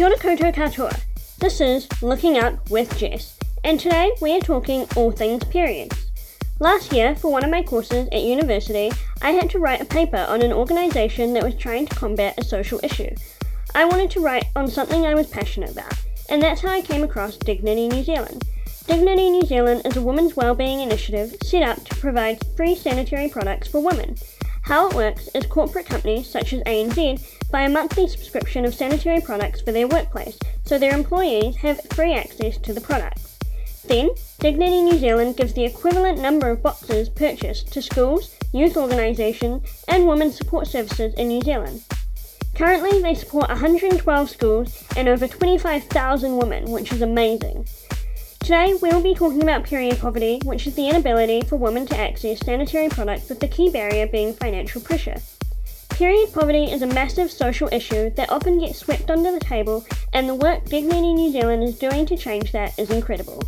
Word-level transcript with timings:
Kia 0.00 0.06
ora 0.06 0.16
koutou 0.16 0.54
katoa. 0.54 0.98
This 1.40 1.60
is 1.60 1.86
Looking 2.00 2.38
Up 2.38 2.70
with 2.70 2.96
Jess, 2.96 3.36
and 3.62 3.78
today 3.78 4.10
we 4.22 4.34
are 4.34 4.40
talking 4.40 4.86
all 4.96 5.10
things 5.10 5.44
periods. 5.44 6.10
Last 6.58 6.90
year, 6.94 7.14
for 7.14 7.30
one 7.30 7.44
of 7.44 7.50
my 7.50 7.62
courses 7.62 8.08
at 8.10 8.22
university, 8.22 8.90
I 9.20 9.32
had 9.32 9.50
to 9.50 9.58
write 9.58 9.82
a 9.82 9.84
paper 9.84 10.24
on 10.26 10.40
an 10.40 10.54
organisation 10.54 11.34
that 11.34 11.44
was 11.44 11.54
trying 11.54 11.86
to 11.86 11.94
combat 11.94 12.38
a 12.38 12.44
social 12.44 12.80
issue. 12.82 13.14
I 13.74 13.84
wanted 13.84 14.10
to 14.12 14.20
write 14.20 14.46
on 14.56 14.70
something 14.70 15.04
I 15.04 15.14
was 15.14 15.26
passionate 15.26 15.72
about, 15.72 15.92
and 16.30 16.40
that's 16.42 16.62
how 16.62 16.70
I 16.70 16.80
came 16.80 17.04
across 17.04 17.36
Dignity 17.36 17.86
New 17.86 18.02
Zealand. 18.02 18.46
Dignity 18.86 19.28
New 19.28 19.42
Zealand 19.42 19.82
is 19.84 19.98
a 19.98 20.02
women's 20.02 20.34
wellbeing 20.34 20.80
initiative 20.80 21.36
set 21.42 21.62
up 21.62 21.84
to 21.84 21.94
provide 21.96 22.42
free 22.56 22.74
sanitary 22.74 23.28
products 23.28 23.68
for 23.68 23.84
women. 23.84 24.16
How 24.62 24.88
it 24.88 24.94
works 24.94 25.28
is 25.34 25.44
corporate 25.44 25.84
companies 25.84 26.26
such 26.26 26.54
as 26.54 26.62
ANZ 26.62 27.22
buy 27.50 27.62
a 27.62 27.68
monthly 27.68 28.08
subscription 28.08 28.64
of 28.64 28.74
sanitary 28.74 29.20
products 29.20 29.60
for 29.60 29.72
their 29.72 29.88
workplace, 29.88 30.38
so 30.64 30.78
their 30.78 30.94
employees 30.94 31.56
have 31.56 31.80
free 31.90 32.14
access 32.14 32.58
to 32.58 32.72
the 32.72 32.80
products. 32.80 33.38
Then, 33.86 34.10
Dignity 34.38 34.82
New 34.82 34.98
Zealand 34.98 35.36
gives 35.36 35.54
the 35.54 35.64
equivalent 35.64 36.20
number 36.20 36.50
of 36.50 36.62
boxes 36.62 37.08
purchased 37.08 37.72
to 37.72 37.82
schools, 37.82 38.36
youth 38.52 38.76
organisations, 38.76 39.84
and 39.88 40.06
women's 40.06 40.36
support 40.36 40.66
services 40.66 41.14
in 41.14 41.28
New 41.28 41.40
Zealand. 41.40 41.82
Currently, 42.54 43.00
they 43.02 43.14
support 43.14 43.48
112 43.48 44.30
schools 44.30 44.84
and 44.96 45.08
over 45.08 45.26
25,000 45.26 46.36
women, 46.36 46.70
which 46.70 46.92
is 46.92 47.02
amazing. 47.02 47.66
Today, 48.40 48.74
we 48.82 48.90
will 48.90 49.02
be 49.02 49.14
talking 49.14 49.42
about 49.42 49.64
period 49.64 49.98
poverty, 49.98 50.40
which 50.44 50.66
is 50.66 50.74
the 50.74 50.88
inability 50.88 51.42
for 51.42 51.56
women 51.56 51.86
to 51.86 51.98
access 51.98 52.40
sanitary 52.40 52.88
products 52.88 53.28
with 53.28 53.40
the 53.40 53.48
key 53.48 53.70
barrier 53.70 54.06
being 54.06 54.34
financial 54.34 54.80
pressure. 54.80 55.20
Period 56.00 56.32
poverty 56.32 56.64
is 56.64 56.80
a 56.80 56.86
massive 56.86 57.30
social 57.30 57.68
issue 57.70 58.08
that 58.14 58.30
often 58.30 58.58
gets 58.58 58.78
swept 58.78 59.10
under 59.10 59.32
the 59.32 59.38
table, 59.38 59.84
and 60.14 60.26
the 60.26 60.34
work 60.34 60.64
Dignity 60.64 61.12
New 61.12 61.30
Zealand 61.30 61.62
is 61.62 61.78
doing 61.78 62.06
to 62.06 62.16
change 62.16 62.52
that 62.52 62.78
is 62.78 62.90
incredible. 62.90 63.42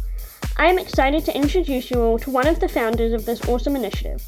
I 0.59 0.67
am 0.67 0.79
excited 0.79 1.25
to 1.25 1.35
introduce 1.35 1.91
you 1.91 2.03
all 2.03 2.19
to 2.19 2.31
one 2.31 2.47
of 2.47 2.61
the 2.61 2.69
founders 2.69 3.15
of 3.15 3.25
this 3.25 3.49
awesome 3.49 3.75
initiative. 3.75 4.23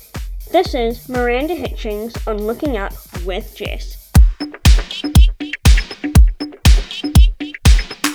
This 0.51 0.73
is 0.75 1.07
Miranda 1.07 1.55
Hitchings 1.55 2.17
on 2.27 2.39
Looking 2.39 2.79
Up 2.79 2.95
with 3.27 3.55
Jess. 3.55 4.11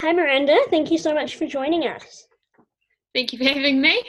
Hi, 0.02 0.12
Miranda. 0.12 0.58
Thank 0.72 0.90
you 0.90 0.98
so 0.98 1.14
much 1.14 1.36
for 1.36 1.46
joining 1.46 1.84
us. 1.84 2.26
Thank 3.14 3.32
you 3.32 3.38
for 3.38 3.46
having 3.46 3.80
me. 3.80 4.02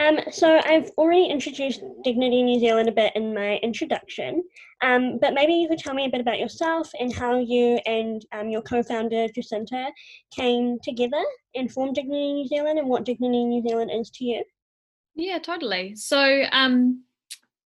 Um, 0.00 0.20
so 0.30 0.60
I've 0.64 0.90
already 0.96 1.26
introduced 1.26 1.82
Dignity 2.04 2.42
New 2.42 2.60
Zealand 2.60 2.88
a 2.88 2.92
bit 2.92 3.12
in 3.16 3.34
my 3.34 3.56
introduction, 3.56 4.44
um, 4.80 5.18
but 5.20 5.34
maybe 5.34 5.54
you 5.54 5.68
could 5.68 5.78
tell 5.78 5.94
me 5.94 6.06
a 6.06 6.08
bit 6.08 6.20
about 6.20 6.38
yourself 6.38 6.88
and 7.00 7.12
how 7.12 7.38
you 7.38 7.80
and 7.84 8.24
um, 8.32 8.48
your 8.48 8.62
co-founder 8.62 9.26
Jacinta 9.34 9.90
came 10.30 10.78
together 10.84 11.22
and 11.56 11.72
formed 11.72 11.96
Dignity 11.96 12.32
New 12.32 12.46
Zealand 12.46 12.78
and 12.78 12.88
what 12.88 13.04
Dignity 13.04 13.44
New 13.44 13.62
Zealand 13.62 13.90
is 13.92 14.10
to 14.10 14.24
you. 14.24 14.44
Yeah, 15.16 15.38
totally. 15.38 15.96
So, 15.96 16.44
um, 16.52 17.02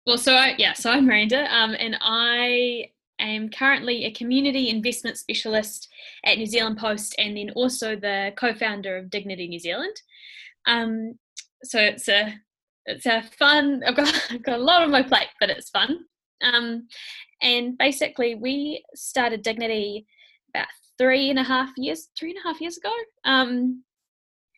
well, 0.04 0.18
so 0.18 0.34
I, 0.34 0.56
yeah, 0.58 0.72
so 0.72 0.90
I'm 0.90 1.06
Miranda, 1.06 1.46
um, 1.54 1.76
and 1.78 1.96
I 2.00 2.90
am 3.20 3.50
currently 3.50 4.04
a 4.04 4.10
community 4.10 4.68
investment 4.68 5.16
specialist 5.16 5.88
at 6.24 6.38
New 6.38 6.46
Zealand 6.46 6.78
Post, 6.78 7.14
and 7.18 7.36
then 7.36 7.50
also 7.50 7.94
the 7.94 8.32
co-founder 8.36 8.96
of 8.96 9.10
Dignity 9.10 9.46
New 9.46 9.60
Zealand. 9.60 9.94
Um, 10.66 11.14
so 11.70 11.80
it's 11.80 12.08
a 12.08 12.34
it's 12.86 13.06
a 13.06 13.22
fun. 13.38 13.82
I've 13.86 13.96
got 13.96 14.12
I've 14.30 14.42
got 14.42 14.58
a 14.58 14.62
lot 14.62 14.82
on 14.82 14.90
my 14.90 15.02
plate, 15.02 15.28
but 15.40 15.50
it's 15.50 15.70
fun. 15.70 15.98
Um, 16.42 16.86
and 17.42 17.76
basically, 17.78 18.34
we 18.34 18.84
started 18.94 19.42
Dignity 19.42 20.06
about 20.54 20.68
three 20.98 21.30
and 21.30 21.38
a 21.38 21.44
half 21.44 21.70
years 21.76 22.08
three 22.18 22.30
and 22.30 22.38
a 22.44 22.48
half 22.48 22.60
years 22.60 22.76
ago. 22.76 22.92
Um, 23.24 23.82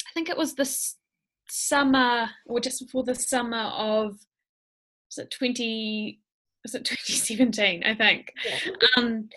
I 0.07 0.11
think 0.15 0.29
it 0.29 0.37
was 0.37 0.55
this 0.55 0.97
summer 1.51 2.29
or 2.47 2.61
just 2.61 2.81
before 2.81 3.05
the 3.05 3.15
summer 3.15 3.63
of 3.77 4.19
was 5.09 5.19
it 5.19 5.31
20 5.31 6.21
was 6.63 6.75
it 6.75 6.85
2017 6.85 7.83
i 7.85 7.95
think 7.95 8.33
yeah. 8.45 8.73
um 8.97 9.29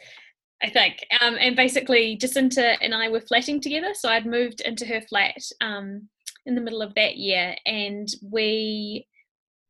i 0.62 0.70
think 0.70 0.98
um 1.22 1.38
and 1.40 1.56
basically 1.56 2.18
jacinta 2.18 2.76
and 2.82 2.94
i 2.94 3.08
were 3.08 3.22
flatting 3.22 3.62
together 3.62 3.94
so 3.94 4.10
i'd 4.10 4.26
moved 4.26 4.62
into 4.62 4.86
her 4.86 5.02
flat 5.02 5.42
um 5.62 6.08
in 6.46 6.56
the 6.56 6.62
middle 6.62 6.82
of 6.82 6.96
that 6.96 7.18
year, 7.18 7.56
and 7.66 8.08
we 8.22 9.08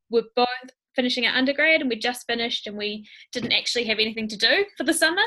were 0.10 0.24
both 0.36 0.48
finishing 0.96 1.26
our 1.26 1.36
undergrad, 1.36 1.82
and 1.82 1.90
we 1.90 1.98
just 1.98 2.28
finished, 2.28 2.68
and 2.68 2.78
we 2.78 3.08
didn't 3.32 3.54
actually 3.54 3.86
have 3.86 4.00
anything 4.00 4.28
to 4.28 4.38
do 4.38 4.66
for 4.78 4.84
the 4.84 4.94
summer. 4.94 5.22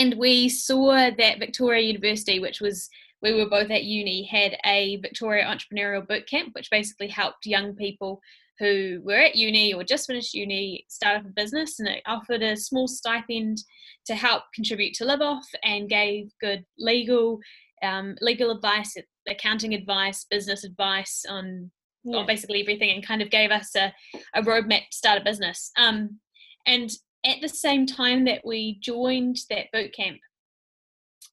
And 0.00 0.14
we 0.14 0.48
saw 0.48 1.10
that 1.10 1.38
Victoria 1.38 1.82
University, 1.82 2.40
which 2.40 2.60
was 2.60 2.88
we 3.22 3.34
were 3.34 3.48
both 3.48 3.70
at 3.70 3.84
uni, 3.84 4.24
had 4.24 4.56
a 4.64 4.96
Victoria 4.96 5.44
Entrepreneurial 5.44 6.06
Boot 6.06 6.26
Camp, 6.26 6.54
which 6.54 6.70
basically 6.70 7.08
helped 7.08 7.46
young 7.46 7.74
people 7.74 8.20
who 8.58 9.00
were 9.02 9.16
at 9.16 9.36
uni 9.36 9.72
or 9.72 9.82
just 9.82 10.06
finished 10.06 10.34
uni 10.34 10.84
start 10.88 11.16
up 11.16 11.26
a 11.26 11.30
business 11.30 11.80
and 11.80 11.88
it 11.88 12.02
offered 12.06 12.42
a 12.42 12.56
small 12.56 12.86
stipend 12.86 13.58
to 14.06 14.14
help 14.14 14.44
contribute 14.54 14.94
to 14.94 15.04
live 15.04 15.20
off 15.20 15.46
and 15.64 15.88
gave 15.88 16.30
good 16.40 16.64
legal 16.78 17.40
um, 17.82 18.16
legal 18.20 18.50
advice 18.50 18.96
accounting 19.28 19.74
advice, 19.74 20.26
business 20.30 20.64
advice 20.64 21.24
on, 21.28 21.70
yeah. 22.04 22.18
on 22.18 22.26
basically 22.26 22.60
everything, 22.60 22.90
and 22.90 23.06
kind 23.06 23.22
of 23.22 23.30
gave 23.30 23.50
us 23.50 23.74
a, 23.76 23.92
a 24.34 24.42
roadmap 24.42 24.88
to 24.90 24.96
start 24.96 25.20
a 25.20 25.24
business. 25.24 25.70
Um, 25.76 26.18
and 26.66 26.90
at 27.24 27.40
the 27.40 27.48
same 27.48 27.86
time 27.86 28.24
that 28.24 28.42
we 28.44 28.78
joined 28.80 29.36
that 29.50 29.66
boot 29.72 29.94
camp, 29.94 30.18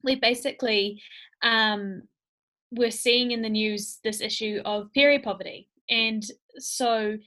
we 0.03 0.15
basically 0.15 1.01
um, 1.43 2.03
were 2.71 2.91
seeing 2.91 3.31
in 3.31 3.41
the 3.41 3.49
news 3.49 3.99
this 4.03 4.21
issue 4.21 4.61
of 4.65 4.93
period 4.93 5.23
poverty. 5.23 5.67
And 5.89 6.23
so, 6.57 7.17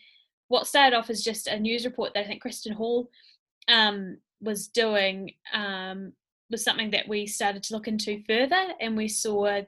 what 0.49 0.67
started 0.67 0.97
off 0.97 1.11
as 1.11 1.23
just 1.23 1.47
a 1.47 1.59
news 1.59 1.85
report 1.85 2.15
that 2.15 2.25
I 2.25 2.27
think 2.27 2.43
Kristen 2.43 2.75
Hall 2.75 3.09
um, 3.69 4.19
was 4.41 4.69
doing 4.69 5.33
um, 5.55 6.13
was 6.53 6.63
something 6.63 6.91
that 6.93 7.09
we 7.09 7.27
started 7.27 7.65
to 7.65 7.75
look 7.75 7.89
into 7.89 8.23
further, 8.29 8.69
and 8.81 8.97
we 8.97 9.09
saw 9.09 9.61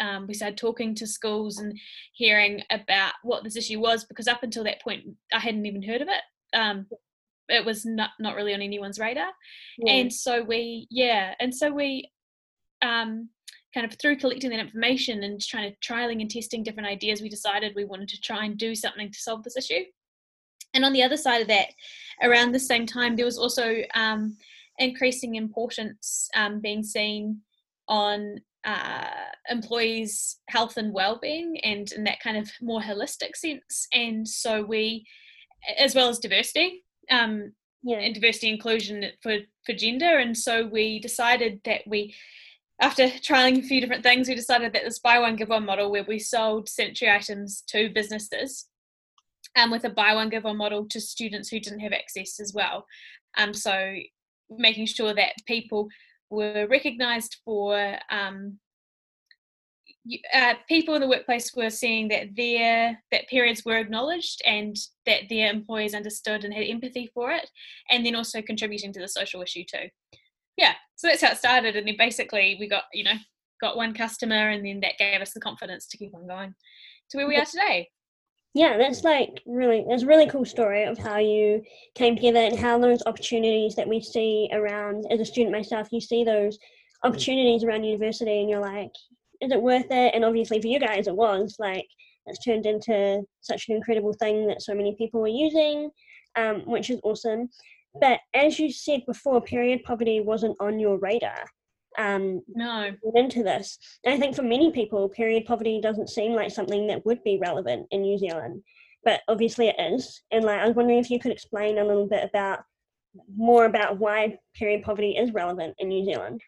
um, 0.00 0.26
we 0.26 0.34
started 0.34 0.56
talking 0.56 0.94
to 0.96 1.06
schools 1.06 1.58
and 1.58 1.78
hearing 2.14 2.62
about 2.70 3.12
what 3.22 3.44
this 3.44 3.56
issue 3.56 3.78
was 3.78 4.04
because 4.04 4.26
up 4.26 4.42
until 4.42 4.64
that 4.64 4.82
point 4.82 5.04
I 5.32 5.38
hadn't 5.38 5.66
even 5.66 5.82
heard 5.82 6.00
of 6.00 6.08
it. 6.08 6.56
Um, 6.56 6.86
it 7.48 7.64
was 7.64 7.84
not 7.84 8.10
not 8.18 8.34
really 8.34 8.54
on 8.54 8.62
anyone's 8.62 8.98
radar, 8.98 9.30
yeah. 9.78 9.92
and 9.92 10.12
so 10.12 10.42
we 10.42 10.88
yeah, 10.90 11.34
and 11.38 11.54
so 11.54 11.70
we 11.70 12.10
um, 12.82 13.28
kind 13.74 13.86
of 13.86 13.98
through 13.98 14.16
collecting 14.16 14.50
that 14.50 14.58
information 14.58 15.22
and 15.22 15.40
trying 15.40 15.70
to 15.70 15.76
trialing 15.78 16.20
and 16.20 16.30
testing 16.30 16.62
different 16.62 16.88
ideas, 16.88 17.20
we 17.20 17.28
decided 17.28 17.72
we 17.74 17.84
wanted 17.84 18.08
to 18.08 18.20
try 18.20 18.44
and 18.44 18.58
do 18.58 18.74
something 18.74 19.10
to 19.10 19.18
solve 19.18 19.42
this 19.44 19.56
issue. 19.56 19.84
And 20.74 20.84
on 20.84 20.92
the 20.92 21.02
other 21.02 21.16
side 21.16 21.42
of 21.42 21.48
that, 21.48 21.68
around 22.22 22.52
the 22.52 22.60
same 22.60 22.86
time, 22.86 23.16
there 23.16 23.24
was 23.24 23.38
also 23.38 23.76
um, 23.94 24.36
increasing 24.80 25.36
importance 25.36 26.28
um, 26.34 26.60
being 26.60 26.82
seen 26.82 27.42
on 27.86 28.40
uh, 28.64 29.06
employees' 29.48 30.38
health 30.48 30.76
and 30.76 30.92
well-being, 30.92 31.58
and 31.62 31.92
in 31.92 32.04
that 32.04 32.20
kind 32.20 32.36
of 32.36 32.50
more 32.60 32.80
holistic 32.80 33.36
sense. 33.36 33.86
And 33.92 34.26
so 34.26 34.62
we, 34.62 35.06
as 35.78 35.94
well 35.94 36.08
as 36.08 36.18
diversity, 36.18 36.84
um, 37.10 37.52
yeah. 37.82 37.98
and 37.98 38.14
diversity 38.14 38.48
inclusion 38.48 39.04
for 39.22 39.38
for 39.64 39.74
gender. 39.74 40.18
And 40.18 40.36
so 40.36 40.66
we 40.66 41.00
decided 41.00 41.60
that 41.64 41.82
we, 41.86 42.14
after 42.80 43.08
trialing 43.08 43.58
a 43.58 43.62
few 43.62 43.80
different 43.80 44.02
things, 44.02 44.28
we 44.28 44.34
decided 44.34 44.72
that 44.72 44.84
this 44.84 44.98
buy 44.98 45.18
one 45.18 45.36
give 45.36 45.50
one 45.50 45.66
model, 45.66 45.90
where 45.90 46.04
we 46.04 46.18
sold 46.18 46.68
sanitary 46.68 47.10
items 47.10 47.62
to 47.68 47.90
businesses, 47.94 48.68
um, 49.56 49.70
with 49.70 49.84
a 49.84 49.90
buy 49.90 50.14
one 50.14 50.28
give 50.28 50.44
one 50.44 50.56
model 50.56 50.86
to 50.88 51.00
students 51.00 51.48
who 51.48 51.60
didn't 51.60 51.80
have 51.80 51.92
access 51.92 52.40
as 52.40 52.52
well. 52.54 52.86
Um, 53.38 53.54
so 53.54 53.74
making 54.50 54.86
sure 54.86 55.14
that 55.14 55.32
people 55.46 55.88
were 56.30 56.66
recognised 56.68 57.38
for 57.44 57.96
um, 58.10 58.58
uh, 60.34 60.54
people 60.68 60.94
in 60.94 61.00
the 61.00 61.08
workplace 61.08 61.52
were 61.54 61.70
seeing 61.70 62.08
that 62.08 62.34
their 62.36 62.98
that 63.10 63.28
periods 63.28 63.64
were 63.64 63.76
acknowledged 63.76 64.40
and 64.46 64.76
that 65.06 65.22
their 65.28 65.50
employers 65.50 65.94
understood 65.94 66.44
and 66.44 66.54
had 66.54 66.66
empathy 66.66 67.10
for 67.12 67.30
it, 67.30 67.48
and 67.90 68.04
then 68.04 68.14
also 68.14 68.40
contributing 68.40 68.92
to 68.92 69.00
the 69.00 69.08
social 69.08 69.42
issue 69.42 69.64
too. 69.70 69.88
Yeah, 70.56 70.74
so 70.96 71.08
that's 71.08 71.22
how 71.22 71.32
it 71.32 71.38
started, 71.38 71.76
and 71.76 71.86
then 71.86 71.96
basically 71.98 72.56
we 72.58 72.68
got 72.68 72.84
you 72.92 73.04
know 73.04 73.14
got 73.60 73.76
one 73.76 73.92
customer, 73.92 74.50
and 74.50 74.64
then 74.64 74.80
that 74.80 74.98
gave 74.98 75.20
us 75.20 75.32
the 75.32 75.40
confidence 75.40 75.86
to 75.88 75.98
keep 75.98 76.14
on 76.14 76.26
going 76.26 76.54
to 77.10 77.16
where 77.16 77.28
we 77.28 77.36
are 77.36 77.44
today 77.44 77.88
yeah 78.54 78.76
that's 78.76 79.04
like 79.04 79.40
really 79.46 79.84
that's 79.88 80.02
a 80.02 80.06
really 80.06 80.26
cool 80.26 80.44
story 80.44 80.84
of 80.84 80.98
how 80.98 81.18
you 81.18 81.62
came 81.94 82.16
together 82.16 82.40
and 82.40 82.58
how 82.58 82.78
those 82.78 83.02
opportunities 83.06 83.74
that 83.76 83.88
we 83.88 84.00
see 84.00 84.48
around 84.52 85.04
as 85.10 85.20
a 85.20 85.24
student 85.24 85.54
myself 85.54 85.88
you 85.92 86.00
see 86.00 86.24
those 86.24 86.58
opportunities 87.04 87.64
around 87.64 87.84
university 87.84 88.40
and 88.40 88.50
you're 88.50 88.60
like 88.60 88.90
is 89.40 89.52
it 89.52 89.62
worth 89.62 89.86
it? 89.90 90.14
And 90.14 90.24
obviously 90.24 90.60
for 90.60 90.66
you 90.66 90.78
guys 90.78 91.06
it 91.06 91.16
was 91.16 91.56
like 91.58 91.86
it's 92.26 92.44
turned 92.44 92.66
into 92.66 93.22
such 93.40 93.68
an 93.68 93.76
incredible 93.76 94.12
thing 94.12 94.46
that 94.46 94.62
so 94.62 94.74
many 94.74 94.94
people 94.96 95.20
were 95.20 95.28
using 95.28 95.90
um, 96.36 96.60
which 96.66 96.90
is 96.90 97.00
awesome. 97.02 97.48
But 98.00 98.20
as 98.34 98.58
you 98.58 98.70
said 98.70 99.04
before 99.06 99.40
period 99.40 99.82
poverty 99.84 100.20
wasn't 100.20 100.56
on 100.60 100.78
your 100.78 100.98
radar 100.98 101.44
um, 101.98 102.42
no 102.48 102.90
into 103.14 103.42
this. 103.42 103.78
And 104.04 104.14
I 104.14 104.18
think 104.18 104.36
for 104.36 104.42
many 104.42 104.72
people, 104.72 105.08
period 105.08 105.44
poverty 105.44 105.80
doesn't 105.80 106.10
seem 106.10 106.32
like 106.32 106.50
something 106.50 106.86
that 106.86 107.04
would 107.04 107.22
be 107.24 107.38
relevant 107.38 107.86
in 107.90 108.02
New 108.02 108.18
Zealand, 108.18 108.62
but 109.04 109.20
obviously 109.28 109.68
it 109.68 109.76
is. 109.78 110.22
And 110.30 110.44
like 110.44 110.60
I 110.60 110.66
was 110.66 110.76
wondering 110.76 110.98
if 110.98 111.10
you 111.10 111.18
could 111.18 111.32
explain 111.32 111.78
a 111.78 111.84
little 111.84 112.06
bit 112.06 112.24
about 112.24 112.60
more 113.36 113.64
about 113.64 113.98
why 113.98 114.38
period 114.54 114.82
poverty 114.82 115.16
is 115.16 115.32
relevant 115.32 115.74
in 115.78 115.88
New 115.88 116.04
Zealand. 116.04 116.40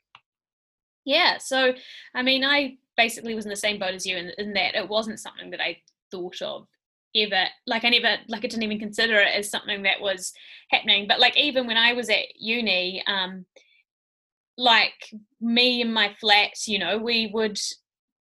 Yeah, 1.05 1.39
so 1.39 1.73
I 2.15 2.23
mean, 2.23 2.45
I 2.45 2.77
basically 2.97 3.35
was 3.35 3.45
in 3.45 3.51
the 3.51 3.57
same 3.57 3.79
boat 3.79 3.95
as 3.95 4.07
you 4.07 4.17
in, 4.17 4.31
in 4.39 4.53
that 4.53 4.77
it 4.77 4.89
wasn't 4.89 5.19
something 5.19 5.51
that 5.51 5.61
I 5.61 5.79
thought 6.11 6.41
of 6.43 6.69
ever 7.15 7.45
like 7.67 7.85
i 7.85 7.89
never 7.89 8.17
like 8.29 8.45
i 8.45 8.49
didn't 8.49 8.63
even 8.63 8.79
consider 8.79 9.17
it 9.19 9.35
as 9.35 9.51
something 9.51 9.83
that 9.83 10.01
was 10.01 10.33
happening 10.71 11.07
but 11.07 11.21
like 11.21 11.37
even 11.37 11.67
when 11.67 11.77
i 11.77 11.93
was 11.93 12.09
at 12.09 12.25
uni 12.37 13.03
um 13.07 13.45
like 14.59 15.11
me 15.41 15.81
and 15.81 15.93
my 15.93 16.15
flat 16.21 16.51
you 16.67 16.79
know 16.79 16.99
we 16.99 17.31
would 17.33 17.59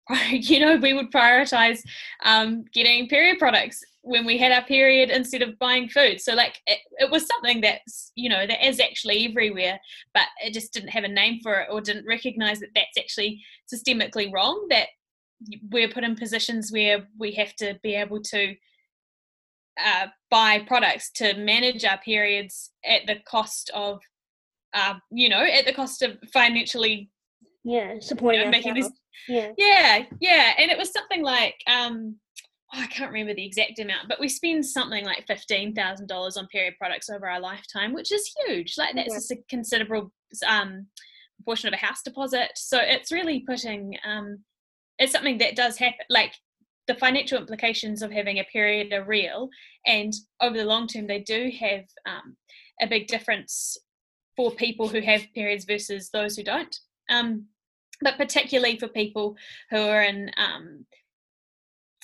you 0.31 0.61
know 0.61 0.77
we 0.77 0.93
would 0.93 1.11
prioritize 1.11 1.81
um 2.25 2.65
getting 2.73 3.09
period 3.09 3.39
products 3.39 3.83
when 4.05 4.27
we 4.27 4.37
had 4.37 4.51
our 4.51 4.65
period 4.65 5.11
instead 5.11 5.43
of 5.43 5.57
buying 5.61 5.89
food. 5.89 6.21
So 6.21 6.35
like 6.35 6.61
it, 6.67 6.81
it 6.99 7.11
was 7.11 7.27
something 7.27 7.61
that's 7.61 8.11
you 8.17 8.29
know 8.29 8.47
that 8.47 8.67
is 8.67 8.81
actually 8.81 9.27
everywhere 9.27 9.79
but 10.13 10.25
it 10.45 10.53
just 10.53 10.73
didn't 10.73 10.91
have 10.91 11.05
a 11.05 11.09
name 11.09 11.39
for 11.43 11.61
it 11.61 11.69
or 11.71 11.81
didn't 11.81 12.07
recognize 12.07 12.59
that 12.61 12.71
that's 12.75 12.99
actually 12.99 13.41
systemically 13.73 14.33
wrong 14.33 14.67
that 14.71 14.89
we're 15.71 15.89
put 15.89 16.05
in 16.05 16.17
positions 16.17 16.73
where 16.73 17.07
we 17.19 17.33
have 17.33 17.55
to 17.57 17.79
be 17.83 17.95
able 17.95 18.21
to 18.21 18.55
uh, 19.83 20.07
buy 20.31 20.61
products 20.67 21.11
to 21.13 21.35
manage 21.37 21.85
our 21.85 21.99
periods 21.99 22.71
at 22.85 23.07
the 23.07 23.17
cost 23.27 23.71
of, 23.75 24.01
uh, 24.75 24.95
you 25.11 25.29
know, 25.29 25.43
at 25.43 25.67
the 25.67 25.73
cost 25.73 26.03
of 26.03 26.19
financially. 26.33 27.11
Yeah, 27.65 27.95
supporting 28.01 28.41
you 28.41 28.47
know, 28.47 28.51
making 28.51 28.75
this. 28.75 28.91
Yeah. 29.29 29.53
Yeah, 29.57 30.05
yeah, 30.21 30.55
and 30.59 30.71
it 30.71 30.79
was 30.79 30.93
something 30.93 31.23
like 31.23 31.55
um, 31.69 32.17
oh, 32.75 32.81
I 32.81 32.87
can't 32.87 33.13
remember 33.13 33.35
the 33.35 33.47
exact 33.47 33.79
amount, 33.79 34.09
but 34.09 34.21
we 34.21 34.29
spend 34.29 34.65
something 34.67 35.05
like 35.05 35.27
fifteen 35.27 35.75
thousand 35.75 36.09
dollars 36.09 36.37
on 36.37 36.47
period 36.49 36.75
products 36.79 37.09
over 37.09 37.29
our 37.29 37.41
lifetime, 37.41 37.93
which 37.93 38.13
is 38.13 38.35
huge. 38.47 38.75
Like 38.77 38.95
that's 38.95 39.31
yeah. 39.31 39.37
a 39.37 39.45
considerable 39.49 40.13
um, 40.47 40.87
portion 41.45 41.69
of 41.69 41.75
a 41.75 41.85
house 41.85 42.03
deposit. 42.03 42.51
So 42.57 42.79
it's 42.81 43.13
really 43.13 43.41
putting 43.47 43.97
um, 44.05 44.39
it's 44.99 45.13
something 45.13 45.39
that 45.39 45.57
does 45.57 45.77
happen. 45.77 46.07
Like 46.09 46.35
the 46.89 46.95
financial 46.95 47.39
implications 47.39 48.03
of 48.03 48.11
having 48.11 48.39
a 48.39 48.45
period 48.45 48.93
are 48.93 49.05
real, 49.05 49.49
and 49.87 50.13
over 50.41 50.57
the 50.57 50.65
long 50.65 50.87
term, 50.87 51.07
they 51.07 51.21
do 51.21 51.51
have 51.61 51.85
um, 52.07 52.37
a 52.81 52.87
big 52.87 53.07
difference 53.07 53.77
for 54.37 54.51
people 54.51 54.89
who 54.89 55.01
have 55.01 55.23
periods 55.35 55.65
versus 55.65 56.11
those 56.11 56.37
who 56.37 56.43
don't. 56.43 56.77
Um, 57.11 57.47
but 58.01 58.17
particularly 58.17 58.79
for 58.79 58.89
people 58.89 59.37
who 59.71 59.79
are 59.79 60.03
in 60.03 60.31
um, 60.37 60.87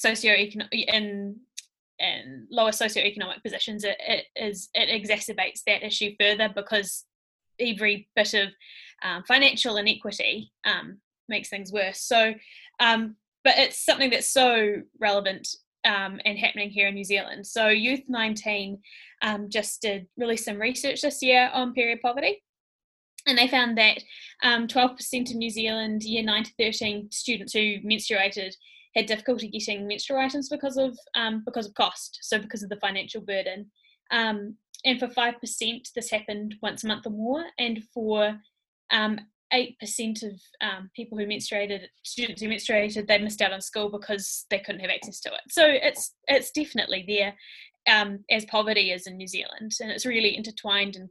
socioeconomic 0.05 0.69
in 0.73 1.37
in 1.99 2.47
lower 2.51 2.71
socioeconomic 2.71 3.43
positions, 3.43 3.83
it, 3.85 3.97
it 4.07 4.27
is 4.37 4.69
it 4.75 4.89
exacerbates 4.89 5.63
that 5.67 5.83
issue 5.83 6.15
further 6.21 6.49
because 6.55 7.05
every 7.59 8.09
bit 8.15 8.35
of 8.35 8.49
um, 9.03 9.25
financial 9.27 9.77
inequity 9.77 10.53
um, 10.65 10.99
makes 11.29 11.49
things 11.49 11.73
worse. 11.73 12.01
So 12.01 12.35
um, 12.81 13.17
but 13.45 13.59
it's 13.59 13.85
something 13.85 14.11
that's 14.11 14.31
so 14.31 14.83
relevant 15.01 15.49
um, 15.89 16.21
and 16.25 16.39
happening 16.39 16.71
here 16.71 16.89
in 16.89 16.95
New 16.95 17.05
Zealand. 17.05 17.47
So 17.47 17.69
Youth 17.69 18.03
19 18.09 18.79
um, 19.23 19.49
just 19.49 19.83
did 19.83 20.07
release 20.17 20.45
some 20.45 20.61
research 20.61 21.01
this 21.01 21.23
year 21.23 21.51
on 21.53 21.73
period 21.73 22.01
poverty. 22.03 22.43
And 23.27 23.37
they 23.37 23.49
found 23.49 23.77
that 23.79 23.99
um, 24.43 24.69
12% 24.69 25.31
of 25.31 25.37
New 25.37 25.51
Zealand 25.51 26.03
year 26.03 26.23
9 26.23 26.45
to 26.45 26.53
13 26.59 27.09
students 27.11 27.53
who 27.53 27.79
menstruated 27.81 28.53
had 28.95 29.07
difficulty 29.07 29.49
getting 29.49 29.87
menstrual 29.87 30.21
items 30.21 30.49
because 30.49 30.77
of 30.77 30.97
um, 31.15 31.43
because 31.45 31.67
of 31.67 31.75
cost, 31.75 32.19
so 32.23 32.39
because 32.39 32.63
of 32.63 32.69
the 32.69 32.77
financial 32.77 33.21
burden. 33.21 33.71
Um, 34.11 34.57
and 34.85 34.99
for 34.99 35.09
5%, 35.09 35.93
this 35.95 36.11
happened 36.11 36.55
once 36.63 36.85
a 36.85 36.87
month 36.87 37.07
or 37.07 37.11
more. 37.11 37.45
And 37.59 37.83
for 37.93 38.39
um, 38.91 39.19
eight 39.53 39.79
percent 39.79 40.23
of 40.23 40.33
um, 40.61 40.91
people 40.95 41.19
who 41.19 41.27
menstruated, 41.27 41.83
students 42.03 42.43
who 42.43 42.49
menstruated, 42.49 43.07
they 43.07 43.19
missed 43.19 43.41
out 43.41 43.53
on 43.53 43.61
school 43.61 43.91
because 43.91 44.47
they 44.51 44.59
couldn't 44.59 44.81
have 44.81 44.91
access 44.91 45.21
to 45.21 45.31
it. 45.31 45.41
So 45.51 45.65
it's 45.67 46.15
it's 46.27 46.51
definitely 46.51 47.05
there, 47.07 47.35
um, 47.89 48.25
as 48.31 48.45
poverty 48.47 48.91
is 48.93 49.07
in 49.07 49.17
New 49.17 49.27
Zealand, 49.27 49.73
and 49.81 49.91
it's 49.91 50.07
really 50.07 50.37
intertwined 50.37 50.97
and 50.97 51.09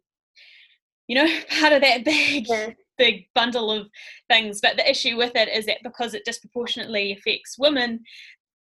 you 1.08 1.16
know 1.16 1.28
part 1.60 1.74
of 1.74 1.82
that 1.82 2.06
big 2.06 2.48
yeah. 2.48 2.72
big 2.98 3.26
bundle 3.34 3.72
of 3.72 3.88
things. 4.30 4.60
But 4.62 4.78
the 4.78 4.90
issue 4.90 5.18
with 5.18 5.36
it 5.36 5.50
is 5.50 5.66
that 5.66 5.84
because 5.84 6.14
it 6.14 6.26
disproportionately 6.26 7.14
affects 7.14 7.58
women, 7.58 8.02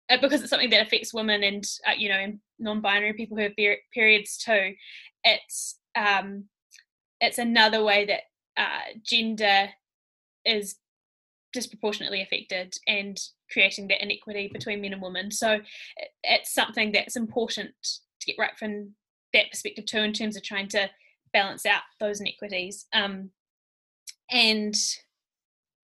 uh, 0.10 0.18
because 0.22 0.42
it's 0.42 0.50
something 0.50 0.70
that 0.72 0.86
affects 0.86 1.14
women 1.14 1.44
and 1.44 1.64
uh, 1.88 1.94
you 1.98 2.10
know 2.10 2.34
non-binary 2.60 3.14
people 3.14 3.38
who 3.38 3.44
have 3.44 3.56
periods 3.94 4.38
too, 4.38 4.74
it's 5.24 5.80
um, 5.96 6.46
it's 7.22 7.38
another 7.38 7.84
way 7.84 8.06
that 8.06 8.22
uh, 8.60 9.00
gender 9.04 9.70
is 10.46 10.76
disproportionately 11.54 12.22
affected 12.22 12.76
and 12.88 13.20
creating 13.52 13.88
that 13.88 14.04
inequity 14.04 14.50
between 14.54 14.82
men 14.82 14.94
and 14.94 15.02
women. 15.02 15.32
So 15.32 15.60
it's 16.24 16.54
something 16.54 16.92
that's 16.92 17.16
important 17.16 17.72
to 17.84 18.26
get 18.28 18.36
right 18.38 18.56
from 18.58 18.94
that 19.34 19.50
perspective 19.50 19.86
too, 19.86 20.00
in 20.00 20.14
terms 20.14 20.38
of 20.38 20.44
trying 20.44 20.68
to 20.70 20.90
balance 21.34 21.66
out 21.66 21.82
those 22.00 22.20
inequities. 22.20 22.86
Um, 22.94 23.32
and 24.30 24.76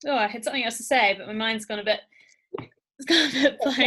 oh, 0.06 0.16
I 0.16 0.28
had 0.28 0.44
something 0.44 0.64
else 0.64 0.76
to 0.76 0.82
say, 0.82 1.14
but 1.18 1.26
my 1.26 1.32
mind's 1.32 1.66
gone 1.66 1.80
a 1.80 1.84
bit. 1.84 2.00
It's 2.98 3.04
gone 3.08 3.28
a 3.28 3.50
bit 3.50 3.58
blank. 3.60 3.78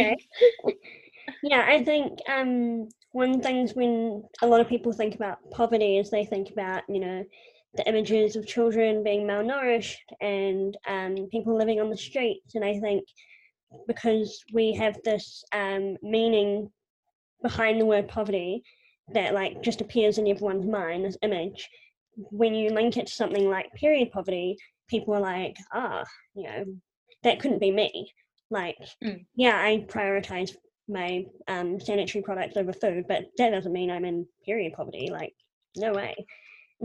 Okay. 0.64 0.76
yeah, 1.42 1.64
I 1.66 1.84
think 1.84 2.18
um, 2.28 2.88
one 3.12 3.40
things 3.40 3.74
when 3.74 4.24
a 4.42 4.46
lot 4.46 4.60
of 4.60 4.68
people 4.68 4.92
think 4.92 5.14
about 5.14 5.38
poverty 5.50 5.98
is 5.98 6.10
they 6.10 6.24
think 6.24 6.50
about 6.50 6.82
you 6.88 7.00
know 7.00 7.24
the 7.74 7.88
images 7.88 8.36
of 8.36 8.46
children 8.46 9.02
being 9.02 9.26
malnourished 9.26 9.96
and 10.20 10.76
um, 10.86 11.28
people 11.30 11.56
living 11.56 11.80
on 11.80 11.90
the 11.90 11.96
streets. 11.96 12.54
And 12.54 12.64
I 12.64 12.78
think 12.78 13.04
because 13.86 14.44
we 14.52 14.74
have 14.74 14.98
this 15.04 15.42
um, 15.52 15.96
meaning 16.02 16.70
behind 17.42 17.80
the 17.80 17.86
word 17.86 18.08
poverty 18.08 18.62
that 19.14 19.34
like 19.34 19.62
just 19.62 19.80
appears 19.80 20.18
in 20.18 20.28
everyone's 20.28 20.66
mind, 20.66 21.04
this 21.04 21.16
image, 21.22 21.68
when 22.14 22.54
you 22.54 22.70
link 22.70 22.96
it 22.96 23.06
to 23.06 23.12
something 23.12 23.48
like 23.48 23.72
period 23.72 24.12
poverty, 24.12 24.56
people 24.88 25.14
are 25.14 25.20
like, 25.20 25.56
ah, 25.72 26.04
you 26.34 26.44
know, 26.44 26.64
that 27.22 27.40
couldn't 27.40 27.60
be 27.60 27.70
me. 27.70 28.12
Like, 28.50 28.76
mm. 29.02 29.24
yeah, 29.34 29.56
I 29.56 29.86
prioritize 29.88 30.54
my 30.88 31.24
um, 31.48 31.80
sanitary 31.80 32.22
products 32.22 32.56
over 32.56 32.72
food, 32.72 33.04
but 33.08 33.24
that 33.38 33.50
doesn't 33.50 33.72
mean 33.72 33.90
I'm 33.90 34.04
in 34.04 34.26
period 34.44 34.74
poverty. 34.74 35.08
Like, 35.10 35.32
no 35.76 35.92
way. 35.92 36.14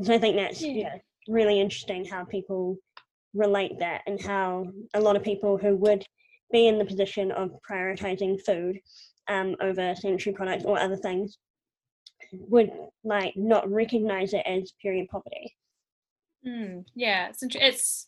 So 0.03 0.13
I 0.13 0.19
think 0.19 0.35
that's 0.35 0.61
yeah. 0.61 0.73
yeah, 0.73 0.95
really 1.27 1.59
interesting 1.59 2.05
how 2.05 2.23
people 2.23 2.77
relate 3.33 3.79
that 3.79 4.01
and 4.07 4.21
how 4.21 4.65
a 4.93 4.99
lot 4.99 5.15
of 5.15 5.23
people 5.23 5.57
who 5.57 5.75
would 5.75 6.05
be 6.51 6.67
in 6.67 6.77
the 6.77 6.85
position 6.85 7.31
of 7.31 7.51
prioritizing 7.69 8.39
food 8.45 8.79
um, 9.27 9.55
over 9.61 9.93
sanitary 9.95 10.35
products 10.35 10.65
or 10.65 10.79
other 10.79 10.95
things 10.95 11.37
would 12.31 12.71
like 13.03 13.33
not 13.35 13.69
recognize 13.69 14.33
it 14.33 14.43
as 14.45 14.73
period 14.81 15.07
poverty. 15.09 15.55
Mm, 16.45 16.85
yeah, 16.95 17.29
it's, 17.29 17.43
it's 17.55 18.07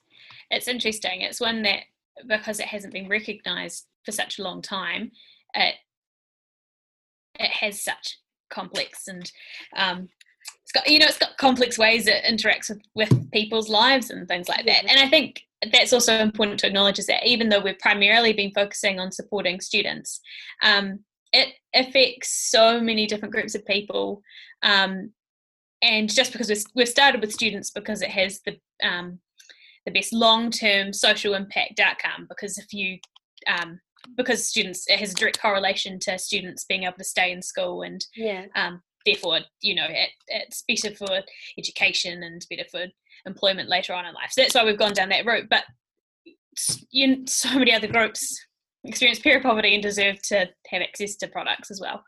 it's 0.50 0.68
interesting. 0.68 1.22
It's 1.22 1.42
one 1.42 1.64
that 1.64 1.82
because 2.28 2.60
it 2.60 2.68
hasn't 2.68 2.94
been 2.94 3.08
recognized 3.08 3.88
for 4.06 4.12
such 4.12 4.40
a 4.40 4.44
long 4.44 4.62
time, 4.62 5.12
it 5.54 5.76
it 7.40 7.52
has 7.52 7.82
such 7.82 8.20
complex 8.50 9.08
and 9.08 9.32
um, 9.76 10.10
it's 10.70 10.84
got 10.84 10.92
you 10.92 11.00
know 11.00 11.08
it's 11.08 11.18
got 11.18 11.38
complex 11.38 11.78
ways 11.78 12.08
it 12.08 12.24
interacts 12.24 12.70
with, 12.70 12.82
with 12.96 13.32
people's 13.32 13.70
lives 13.70 14.10
and 14.10 14.28
things 14.28 14.48
like 14.48 14.66
that 14.66 14.86
and 14.88 15.00
i 15.00 15.08
think 15.08 15.42
that's 15.72 15.94
also 15.94 16.16
important 16.18 16.60
to 16.60 16.68
acknowledge 16.68 17.00
is 17.00 17.08
that 17.08 17.26
even 17.26 17.50
though 17.50 17.60
we've 17.60 17.80
primarily 17.80 18.34
been 18.34 18.52
focusing 18.52 19.00
on 19.00 19.12
supporting 19.12 19.60
students 19.60 20.22
um, 20.64 21.00
it 21.34 21.54
affects 21.76 22.50
so 22.50 22.80
many 22.80 23.06
different 23.06 23.34
groups 23.34 23.56
of 23.56 23.66
people 23.66 24.22
um, 24.64 25.12
and 25.82 26.14
just 26.14 26.32
because 26.32 26.50
we've, 26.50 26.64
we've 26.76 26.90
started 26.90 27.22
with 27.22 27.34
students 27.34 27.72
because 27.72 28.02
it 28.02 28.10
has 28.10 28.42
the 28.46 28.58
um, 28.84 29.20
the 29.86 29.92
best 29.92 30.14
long-term 30.14 30.94
social 30.94 31.34
impact 31.34 31.80
outcome 31.80 32.26
because 32.30 32.58
if 32.58 32.72
you 32.74 33.00
um, 33.48 33.80
because 34.16 34.48
students 34.48 34.88
it 34.88 35.00
has 35.00 35.12
a 35.12 35.16
direct 35.16 35.42
correlation 35.42 36.00
to 36.00 36.18
students 36.18 36.66
being 36.66 36.84
able 36.84 36.98
to 36.98 37.04
stay 37.04 37.32
in 37.32 37.42
school 37.42 37.82
and 37.82 38.06
yeah. 38.16 38.46
um, 38.56 38.82
therefore, 39.06 39.40
you 39.62 39.76
know, 39.76 39.88
it, 39.88 40.10
it's 40.28 40.64
better 40.68 40.96
for 40.96 41.22
education 41.58 42.24
and 42.24 42.46
better 42.50 42.68
for 42.70 42.86
employment 43.26 43.70
later 43.70 43.94
on 43.94 44.06
in 44.06 44.14
life. 44.14 44.32
So 44.32 44.42
that's 44.42 44.56
why 44.56 44.66
we've 44.66 44.78
gone 44.78 44.94
down 44.94 45.10
that 45.10 45.26
route. 45.26 45.48
But 45.50 45.64
you, 46.92 47.24
so 47.28 47.58
many 47.58 47.74
other 47.74 47.88
groups 47.88 48.46
experience 48.86 49.20
period 49.20 49.44
poverty 49.44 49.74
and 49.74 49.84
deserve 49.84 50.22
to 50.22 50.48
have 50.68 50.82
access 50.82 51.16
to 51.18 51.28
products 51.28 51.72
as 51.72 51.82
well. 51.82 52.04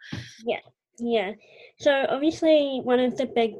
Yeah, 0.46 0.60
yeah. 1.00 1.32
So 1.80 2.06
obviously, 2.10 2.80
one 2.84 3.00
of 3.00 3.18
the 3.18 3.26
big 3.26 3.54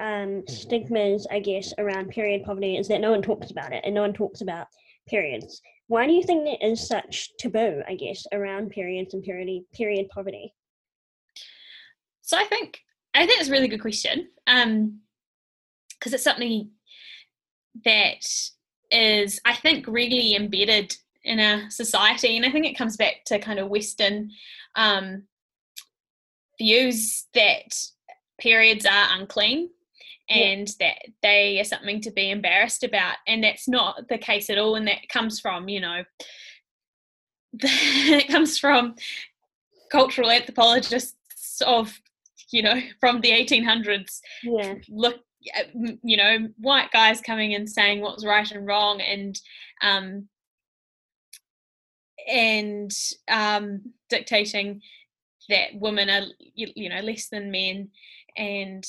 um, 0.00 0.42
stigmas, 0.48 1.26
I 1.30 1.40
guess, 1.40 1.72
around 1.78 2.10
period 2.10 2.44
poverty 2.44 2.76
is 2.76 2.88
that 2.88 3.00
no 3.00 3.10
one 3.10 3.22
talks 3.22 3.50
about 3.50 3.72
it 3.72 3.82
and 3.84 3.94
no 3.94 4.02
one 4.02 4.12
talks 4.12 4.40
about 4.40 4.66
periods. 5.08 5.60
Why 5.88 6.06
do 6.06 6.12
you 6.12 6.22
think 6.22 6.44
there 6.44 6.70
is 6.70 6.86
such 6.86 7.30
taboo, 7.38 7.82
I 7.88 7.94
guess, 7.94 8.26
around 8.32 8.70
periods 8.70 9.14
and 9.14 9.22
period 9.22 9.62
period 9.72 10.08
poverty? 10.08 10.52
So 12.26 12.36
I 12.36 12.44
think 12.44 12.82
I 13.14 13.24
think 13.26 13.40
it's 13.40 13.48
a 13.48 13.52
really 13.52 13.68
good 13.68 13.80
question. 13.80 14.28
Um, 14.46 15.00
because 15.98 16.12
it's 16.12 16.24
something 16.24 16.70
that 17.86 18.26
is, 18.90 19.40
I 19.46 19.54
think, 19.54 19.86
really 19.86 20.34
embedded 20.34 20.94
in 21.24 21.40
our 21.40 21.70
society, 21.70 22.36
and 22.36 22.44
I 22.44 22.50
think 22.50 22.66
it 22.66 22.76
comes 22.76 22.98
back 22.98 23.24
to 23.26 23.38
kind 23.38 23.58
of 23.58 23.70
Western 23.70 24.30
um, 24.74 25.22
views 26.58 27.26
that 27.32 27.74
periods 28.38 28.84
are 28.84 29.08
unclean 29.18 29.70
and 30.28 30.68
yeah. 30.78 30.88
that 30.88 31.12
they 31.22 31.58
are 31.60 31.64
something 31.64 32.00
to 32.02 32.10
be 32.10 32.30
embarrassed 32.30 32.82
about 32.82 33.16
and 33.26 33.42
that's 33.44 33.68
not 33.68 34.08
the 34.08 34.18
case 34.18 34.50
at 34.50 34.58
all 34.58 34.74
and 34.74 34.88
that 34.88 35.08
comes 35.08 35.40
from 35.40 35.68
you 35.68 35.80
know 35.80 36.02
it 37.62 38.28
comes 38.28 38.58
from 38.58 38.94
cultural 39.90 40.30
anthropologists 40.30 41.62
of 41.64 41.98
you 42.50 42.62
know 42.62 42.80
from 43.00 43.20
the 43.20 43.30
1800s 43.30 44.20
yeah. 44.42 44.74
look 44.88 45.16
you 46.02 46.16
know 46.16 46.48
white 46.58 46.90
guys 46.92 47.20
coming 47.20 47.54
and 47.54 47.68
saying 47.68 48.00
what's 48.00 48.24
right 48.24 48.50
and 48.50 48.66
wrong 48.66 49.00
and 49.00 49.38
um 49.82 50.28
and 52.28 52.90
um 53.30 53.80
dictating 54.08 54.80
that 55.48 55.68
women 55.74 56.10
are 56.10 56.26
you, 56.38 56.68
you 56.74 56.88
know 56.88 57.00
less 57.00 57.28
than 57.28 57.50
men 57.50 57.88
and 58.36 58.84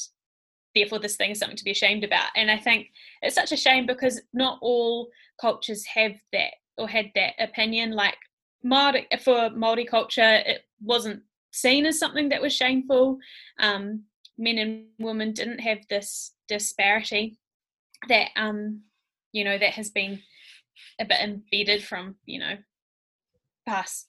therefore 0.77 0.99
this 0.99 1.15
thing 1.15 1.31
is 1.31 1.39
something 1.39 1.57
to 1.57 1.63
be 1.63 1.71
ashamed 1.71 2.03
about. 2.03 2.29
And 2.35 2.51
i 2.51 2.57
think 2.57 2.87
it's 3.21 3.35
such 3.35 3.51
a 3.51 3.57
shame 3.57 3.85
because 3.85 4.21
not 4.33 4.59
all 4.61 5.09
cultures 5.39 5.85
have 5.85 6.13
that 6.33 6.53
or 6.77 6.87
had 6.87 7.11
that 7.15 7.33
opinion. 7.39 7.91
Like 7.91 8.17
Maori, 8.63 9.07
for 9.23 9.49
Maori 9.49 9.85
culture 9.85 10.41
it 10.45 10.61
wasn't 10.81 11.21
seen 11.57 11.85
as 11.85 11.99
something 11.99 12.29
that 12.29 12.41
was 12.41 12.53
shameful 12.53 13.17
um, 13.59 14.03
men 14.37 14.57
and 14.57 14.85
women 14.99 15.33
didn't 15.33 15.59
have 15.59 15.79
this 15.89 16.33
disparity 16.47 17.37
that 18.07 18.29
um 18.35 18.81
you 19.31 19.43
know 19.43 19.57
that 19.57 19.71
has 19.71 19.89
been 19.89 20.19
a 20.99 21.05
bit 21.05 21.19
embedded 21.19 21.83
from 21.83 22.15
you 22.25 22.39
know 22.39 22.55
past 23.65 24.07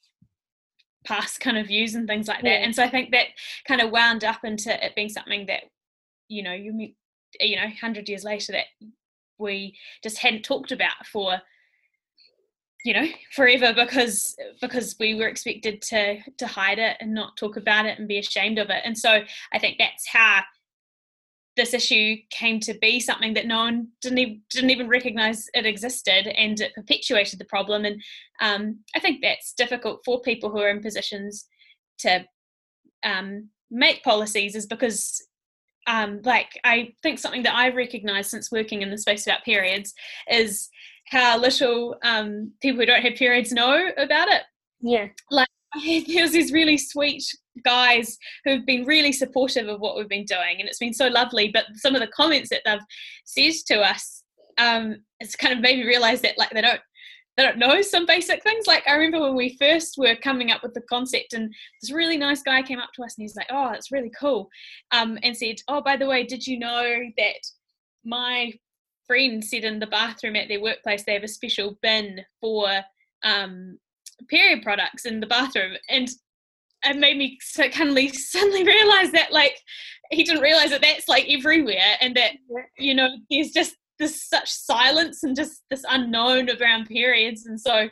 past 1.04 1.40
kind 1.40 1.56
of 1.56 1.66
views 1.66 1.94
and 1.94 2.06
things 2.06 2.28
like 2.28 2.42
that 2.42 2.60
yeah. 2.60 2.64
and 2.64 2.74
so 2.74 2.82
i 2.82 2.88
think 2.88 3.10
that 3.10 3.26
kind 3.66 3.80
of 3.80 3.90
wound 3.90 4.24
up 4.24 4.44
into 4.44 4.84
it 4.84 4.94
being 4.94 5.08
something 5.08 5.46
that 5.46 5.64
you 6.28 6.42
know 6.42 6.52
you 6.52 6.72
you 7.40 7.56
know 7.56 7.62
100 7.62 8.08
years 8.08 8.24
later 8.24 8.52
that 8.52 8.66
we 9.38 9.76
just 10.02 10.18
hadn't 10.18 10.42
talked 10.42 10.72
about 10.72 11.06
for 11.10 11.40
you 12.84 12.94
know 12.94 13.06
forever 13.32 13.72
because 13.74 14.36
because 14.60 14.96
we 14.98 15.14
were 15.14 15.28
expected 15.28 15.82
to 15.82 16.18
to 16.36 16.46
hide 16.46 16.78
it 16.78 16.96
and 17.00 17.12
not 17.12 17.36
talk 17.36 17.56
about 17.56 17.86
it 17.86 17.98
and 17.98 18.08
be 18.08 18.18
ashamed 18.18 18.58
of 18.58 18.70
it. 18.70 18.82
And 18.84 18.96
so 18.96 19.20
i 19.52 19.58
think 19.58 19.76
that's 19.78 20.06
how 20.08 20.40
this 21.56 21.74
issue 21.74 22.16
came 22.30 22.60
to 22.60 22.74
be 22.80 23.00
something 23.00 23.34
that 23.34 23.44
no 23.44 23.56
one 23.56 23.88
didn't 24.00 24.18
even, 24.18 24.40
didn't 24.48 24.70
even 24.70 24.86
recognize 24.86 25.48
it 25.54 25.66
existed 25.66 26.28
and 26.28 26.60
it 26.60 26.72
perpetuated 26.72 27.36
the 27.40 27.44
problem. 27.44 27.84
And 27.84 28.00
um, 28.40 28.78
i 28.94 29.00
think 29.00 29.20
that's 29.20 29.52
difficult 29.52 30.00
for 30.04 30.20
people 30.22 30.50
who 30.50 30.60
are 30.60 30.70
in 30.70 30.80
positions 30.80 31.46
to 31.98 32.24
um, 33.04 33.48
make 33.70 34.02
policies 34.02 34.54
is 34.54 34.66
because 34.66 35.22
um, 35.86 36.20
like 36.24 36.58
i 36.64 36.92
think 37.02 37.18
something 37.18 37.42
that 37.42 37.54
i've 37.54 37.76
recognized 37.76 38.30
since 38.30 38.52
working 38.52 38.82
in 38.82 38.90
the 38.90 38.98
space 38.98 39.26
about 39.26 39.44
periods 39.44 39.94
is 40.30 40.68
how 41.10 41.38
little 41.38 41.96
um, 42.02 42.52
people 42.60 42.80
who 42.80 42.86
don't 42.86 43.02
have 43.02 43.14
periods 43.14 43.52
know 43.52 43.90
about 43.96 44.28
it 44.28 44.42
yeah 44.80 45.06
like 45.30 45.48
there's 46.06 46.32
these 46.32 46.52
really 46.52 46.78
sweet 46.78 47.24
guys 47.64 48.18
who've 48.44 48.64
been 48.64 48.84
really 48.84 49.12
supportive 49.12 49.68
of 49.68 49.80
what 49.80 49.96
we've 49.96 50.08
been 50.08 50.24
doing, 50.24 50.56
and 50.58 50.68
it's 50.68 50.78
been 50.78 50.94
so 50.94 51.08
lovely. 51.08 51.50
But 51.52 51.66
some 51.74 51.94
of 51.94 52.00
the 52.00 52.08
comments 52.08 52.50
that 52.50 52.62
they've 52.64 52.80
said 53.24 53.74
to 53.74 53.80
us, 53.80 54.22
um, 54.58 54.96
it's 55.20 55.36
kind 55.36 55.54
of 55.54 55.60
made 55.60 55.78
me 55.78 55.86
realize 55.86 56.20
that 56.22 56.38
like 56.38 56.50
they 56.50 56.62
don't 56.62 56.80
they 57.36 57.44
don't 57.44 57.58
know 57.58 57.80
some 57.82 58.06
basic 58.06 58.42
things. 58.42 58.66
Like 58.66 58.86
I 58.88 58.94
remember 58.94 59.20
when 59.20 59.36
we 59.36 59.56
first 59.58 59.96
were 59.98 60.16
coming 60.16 60.50
up 60.50 60.62
with 60.62 60.74
the 60.74 60.82
concept, 60.82 61.34
and 61.34 61.52
this 61.80 61.92
really 61.92 62.16
nice 62.16 62.42
guy 62.42 62.62
came 62.62 62.78
up 62.78 62.90
to 62.94 63.02
us 63.02 63.16
and 63.16 63.24
he's 63.24 63.36
like, 63.36 63.48
"Oh, 63.50 63.70
it's 63.70 63.92
really 63.92 64.10
cool," 64.18 64.48
um, 64.92 65.18
and 65.22 65.36
said, 65.36 65.56
"Oh, 65.68 65.80
by 65.82 65.96
the 65.96 66.06
way, 66.06 66.24
did 66.24 66.46
you 66.46 66.58
know 66.58 67.00
that 67.16 67.40
my 68.04 68.52
friend 69.08 69.44
said 69.44 69.64
in 69.64 69.80
the 69.80 69.86
bathroom 69.88 70.36
at 70.36 70.46
their 70.46 70.62
workplace 70.62 71.02
they 71.02 71.14
have 71.14 71.24
a 71.24 71.28
special 71.28 71.76
bin 71.82 72.20
for 72.40 72.68
um, 73.24 73.78
period 74.28 74.62
products 74.62 75.04
in 75.04 75.20
the 75.20 75.26
bathroom. 75.26 75.76
And 75.88 76.08
it 76.84 76.96
made 76.96 77.16
me 77.16 77.38
so 77.40 77.68
kind 77.68 78.14
suddenly 78.14 78.64
realize 78.64 79.10
that 79.12 79.32
like 79.32 79.58
he 80.10 80.24
didn't 80.24 80.42
realize 80.42 80.70
that 80.70 80.80
that's 80.80 81.08
like 81.08 81.26
everywhere 81.28 81.96
and 82.00 82.16
that 82.16 82.32
you 82.78 82.94
know 82.94 83.08
there's 83.30 83.50
just 83.50 83.76
this 83.98 84.28
such 84.28 84.48
silence 84.48 85.24
and 85.24 85.34
just 85.34 85.62
this 85.70 85.84
unknown 85.88 86.48
around 86.50 86.86
periods. 86.86 87.46
And 87.46 87.60
so 87.60 87.88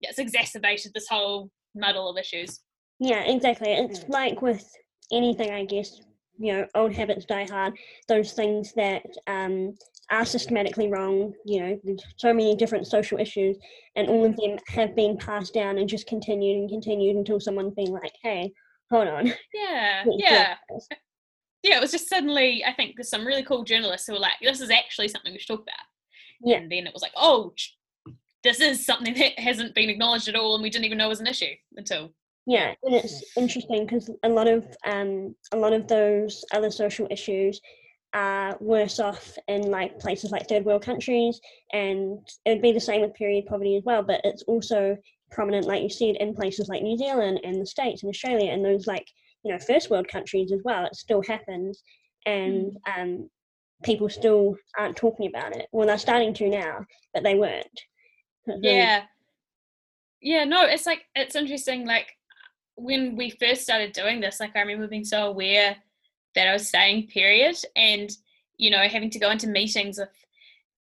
yeah, 0.00 0.08
it's 0.08 0.18
exacerbated 0.18 0.92
this 0.94 1.08
whole 1.08 1.50
muddle 1.74 2.08
of 2.08 2.16
issues. 2.16 2.60
Yeah 2.98 3.22
exactly. 3.24 3.72
It's 3.72 4.04
like 4.08 4.42
with 4.42 4.66
anything 5.12 5.50
i 5.50 5.64
guess 5.64 6.00
you 6.38 6.52
know 6.52 6.66
old 6.74 6.92
habits 6.92 7.26
die 7.26 7.46
hard. 7.50 7.74
Those 8.08 8.32
things 8.32 8.72
that 8.74 9.02
um 9.26 9.74
are 10.10 10.24
systematically 10.24 10.88
wrong. 10.88 11.32
You 11.44 11.60
know, 11.60 11.80
there's 11.84 12.02
so 12.16 12.32
many 12.34 12.56
different 12.56 12.86
social 12.86 13.18
issues, 13.18 13.56
and 13.96 14.08
all 14.08 14.24
of 14.24 14.36
them 14.36 14.58
have 14.68 14.96
been 14.96 15.16
passed 15.16 15.54
down 15.54 15.78
and 15.78 15.88
just 15.88 16.06
continued 16.06 16.58
and 16.58 16.68
continued 16.68 17.16
until 17.16 17.40
someone's 17.40 17.74
been 17.74 17.92
like, 17.92 18.12
"Hey, 18.22 18.52
hold 18.90 19.08
on." 19.08 19.32
Yeah, 19.54 20.04
yeah, 20.06 20.56
yeah. 21.62 21.76
It 21.76 21.80
was 21.80 21.92
just 21.92 22.08
suddenly, 22.08 22.64
I 22.64 22.72
think, 22.72 22.96
there's 22.96 23.10
some 23.10 23.26
really 23.26 23.44
cool 23.44 23.64
journalists 23.64 24.06
who 24.06 24.14
were 24.14 24.18
like, 24.18 24.34
"This 24.42 24.60
is 24.60 24.70
actually 24.70 25.08
something 25.08 25.32
we 25.32 25.38
should 25.38 25.48
talk 25.54 25.62
about." 25.62 25.86
Yeah. 26.42 26.56
And 26.56 26.70
then 26.70 26.86
it 26.86 26.92
was 26.92 27.02
like, 27.02 27.12
"Oh, 27.16 27.52
this 28.42 28.60
is 28.60 28.84
something 28.84 29.14
that 29.14 29.38
hasn't 29.38 29.74
been 29.74 29.90
acknowledged 29.90 30.28
at 30.28 30.36
all, 30.36 30.54
and 30.54 30.62
we 30.62 30.70
didn't 30.70 30.86
even 30.86 30.98
know 30.98 31.06
it 31.06 31.10
was 31.10 31.20
an 31.20 31.26
issue 31.26 31.54
until." 31.76 32.12
Yeah, 32.46 32.74
and 32.82 32.94
it's 32.94 33.22
interesting 33.36 33.86
because 33.86 34.10
a 34.24 34.28
lot 34.28 34.48
of 34.48 34.66
um, 34.84 35.36
a 35.52 35.56
lot 35.56 35.72
of 35.72 35.86
those 35.86 36.44
other 36.52 36.70
social 36.70 37.06
issues 37.10 37.60
are 38.12 38.56
worse 38.60 38.98
off 38.98 39.38
in 39.48 39.70
like 39.70 39.98
places 39.98 40.30
like 40.30 40.48
third 40.48 40.64
world 40.64 40.82
countries 40.82 41.40
and 41.72 42.18
it 42.44 42.50
would 42.50 42.62
be 42.62 42.72
the 42.72 42.80
same 42.80 43.02
with 43.02 43.14
period 43.14 43.46
poverty 43.46 43.76
as 43.76 43.84
well 43.84 44.02
but 44.02 44.20
it's 44.24 44.42
also 44.44 44.96
prominent 45.30 45.66
like 45.66 45.82
you 45.82 46.08
it 46.08 46.16
in 46.20 46.34
places 46.34 46.68
like 46.68 46.82
new 46.82 46.98
zealand 46.98 47.38
and 47.44 47.60
the 47.60 47.66
states 47.66 48.02
and 48.02 48.10
australia 48.10 48.50
and 48.50 48.64
those 48.64 48.88
like 48.88 49.06
you 49.44 49.52
know 49.52 49.58
first 49.60 49.90
world 49.90 50.08
countries 50.08 50.50
as 50.50 50.60
well 50.64 50.84
it 50.84 50.96
still 50.96 51.22
happens 51.22 51.82
and 52.26 52.72
mm. 52.86 53.02
um, 53.02 53.30
people 53.82 54.08
still 54.08 54.56
aren't 54.78 54.96
talking 54.96 55.26
about 55.26 55.56
it. 55.56 55.66
Well 55.72 55.86
they're 55.86 55.98
starting 55.98 56.34
to 56.34 56.48
now 56.48 56.84
but 57.14 57.22
they 57.22 57.34
weren't. 57.34 57.66
Yeah. 58.46 59.02
Yeah 60.20 60.44
no 60.44 60.64
it's 60.64 60.86
like 60.86 61.02
it's 61.14 61.36
interesting 61.36 61.86
like 61.86 62.08
when 62.74 63.16
we 63.16 63.30
first 63.30 63.62
started 63.62 63.92
doing 63.92 64.20
this 64.20 64.40
like 64.40 64.56
i 64.56 64.60
remember 64.60 64.88
being 64.88 65.04
so 65.04 65.26
aware 65.26 65.76
that 66.34 66.48
I 66.48 66.52
was 66.52 66.68
saying, 66.68 67.08
period. 67.08 67.56
And, 67.76 68.10
you 68.56 68.70
know, 68.70 68.82
having 68.82 69.10
to 69.10 69.18
go 69.18 69.30
into 69.30 69.48
meetings 69.48 69.98
with 69.98 70.08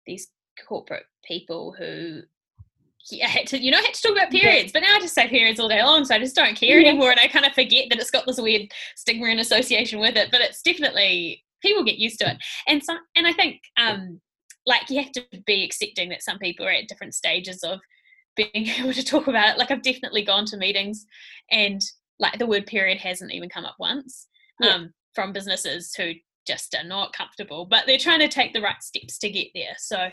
these 0.06 0.28
corporate 0.66 1.04
people 1.24 1.74
who 1.76 2.22
yeah, 3.10 3.26
I 3.26 3.30
had 3.30 3.46
to, 3.48 3.58
you 3.58 3.70
know, 3.70 3.78
I 3.78 3.82
had 3.82 3.94
to 3.94 4.02
talk 4.02 4.12
about 4.12 4.30
periods, 4.30 4.72
but 4.72 4.80
now 4.80 4.96
I 4.96 5.00
just 5.00 5.14
say 5.14 5.28
periods 5.28 5.60
all 5.60 5.68
day 5.68 5.82
long, 5.82 6.04
so 6.04 6.14
I 6.14 6.18
just 6.18 6.36
don't 6.36 6.56
care 6.56 6.78
yeah. 6.78 6.88
anymore, 6.88 7.10
and 7.10 7.20
I 7.20 7.28
kind 7.28 7.46
of 7.46 7.52
forget 7.52 7.86
that 7.90 7.98
it's 7.98 8.10
got 8.10 8.26
this 8.26 8.40
weird 8.40 8.70
stigma 8.96 9.26
and 9.26 9.40
association 9.40 10.00
with 10.00 10.16
it. 10.16 10.30
But 10.30 10.40
it's 10.40 10.62
definitely 10.62 11.44
people 11.62 11.84
get 11.84 11.98
used 11.98 12.18
to 12.20 12.30
it, 12.30 12.38
and 12.66 12.82
some, 12.82 12.98
and 13.14 13.26
I 13.26 13.32
think, 13.32 13.60
um, 13.76 14.20
like 14.66 14.90
you 14.90 15.00
have 15.02 15.12
to 15.12 15.24
be 15.46 15.64
accepting 15.64 16.08
that 16.10 16.22
some 16.22 16.38
people 16.38 16.66
are 16.66 16.70
at 16.70 16.88
different 16.88 17.14
stages 17.14 17.62
of 17.62 17.80
being 18.36 18.50
able 18.78 18.92
to 18.92 19.04
talk 19.04 19.28
about 19.28 19.50
it. 19.50 19.58
Like 19.58 19.70
I've 19.70 19.82
definitely 19.82 20.24
gone 20.24 20.46
to 20.46 20.56
meetings, 20.56 21.06
and 21.50 21.80
like 22.18 22.38
the 22.38 22.46
word 22.46 22.66
period 22.66 22.98
hasn't 22.98 23.32
even 23.32 23.48
come 23.48 23.64
up 23.64 23.76
once. 23.78 24.26
Yeah. 24.60 24.70
Um, 24.70 24.94
from 25.16 25.32
businesses 25.32 25.92
who 25.96 26.12
just 26.46 26.76
are 26.76 26.86
not 26.86 27.12
comfortable, 27.12 27.64
but 27.64 27.84
they're 27.86 27.98
trying 27.98 28.20
to 28.20 28.28
take 28.28 28.52
the 28.52 28.60
right 28.60 28.80
steps 28.80 29.18
to 29.18 29.28
get 29.28 29.48
there. 29.54 29.74
So 29.78 30.08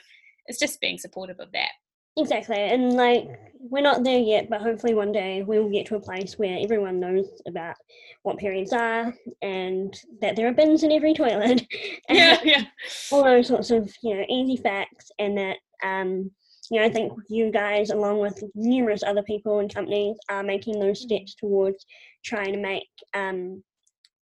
it's 0.47 0.57
just 0.57 0.81
being 0.81 0.97
supportive 0.97 1.39
of 1.39 1.51
that. 1.51 1.69
Exactly. 2.15 2.57
And 2.57 2.93
like, 2.93 3.27
we're 3.59 3.81
not 3.81 4.03
there 4.03 4.19
yet, 4.19 4.49
but 4.49 4.61
hopefully 4.61 4.93
one 4.93 5.11
day 5.11 5.41
we 5.41 5.59
will 5.59 5.69
get 5.69 5.87
to 5.87 5.95
a 5.95 6.01
place 6.01 6.37
where 6.37 6.59
everyone 6.61 6.99
knows 6.99 7.27
about 7.47 7.75
what 8.23 8.37
periods 8.37 8.71
are 8.71 9.13
and 9.41 9.99
that 10.21 10.35
there 10.35 10.47
are 10.47 10.53
bins 10.53 10.83
in 10.83 10.91
every 10.91 11.13
toilet. 11.13 11.65
yeah, 12.09 12.39
yeah. 12.43 12.63
All 13.11 13.23
those 13.23 13.47
sorts 13.47 13.71
of, 13.71 13.91
you 14.03 14.15
know, 14.15 14.25
easy 14.29 14.57
facts. 14.57 15.11
And 15.17 15.37
that, 15.37 15.57
um, 15.83 16.29
you 16.69 16.79
know, 16.79 16.85
I 16.85 16.89
think 16.89 17.13
you 17.29 17.51
guys, 17.51 17.89
along 17.89 18.19
with 18.19 18.43
numerous 18.53 19.03
other 19.03 19.23
people 19.23 19.59
and 19.59 19.73
companies, 19.73 20.17
are 20.29 20.43
making 20.43 20.79
those 20.79 21.01
steps 21.01 21.35
towards 21.35 21.85
trying 22.23 22.53
to 22.53 22.59
make 22.59 22.87
um, 23.15 23.63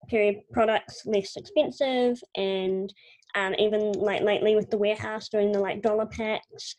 period 0.08 0.36
products 0.52 1.02
less 1.06 1.36
expensive 1.36 2.20
and 2.36 2.92
um, 3.34 3.54
even 3.58 3.92
like 3.92 4.22
lately 4.22 4.54
with 4.54 4.70
the 4.70 4.78
warehouse 4.78 5.28
doing 5.28 5.52
the 5.52 5.58
like 5.58 5.82
dollar 5.82 6.06
packs 6.06 6.74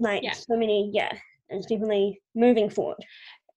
like 0.00 0.22
yeah. 0.22 0.32
so 0.32 0.56
many 0.56 0.90
yeah 0.92 1.12
it's 1.48 1.66
definitely 1.66 2.20
moving 2.34 2.68
forward 2.68 2.98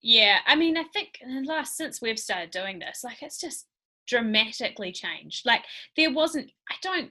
yeah 0.02 0.40
i 0.46 0.56
mean 0.56 0.78
i 0.78 0.84
think 0.94 1.20
last 1.46 1.76
since 1.76 2.02
we've 2.02 2.20
started 2.20 2.52
doing 2.52 2.80
this 2.80 3.02
like 3.04 3.22
it's 3.22 3.40
just 3.40 3.66
dramatically 4.08 4.92
changed 4.92 5.46
like 5.46 5.64
there 5.98 6.14
wasn't 6.14 6.50
i 6.70 6.76
don't 6.84 7.10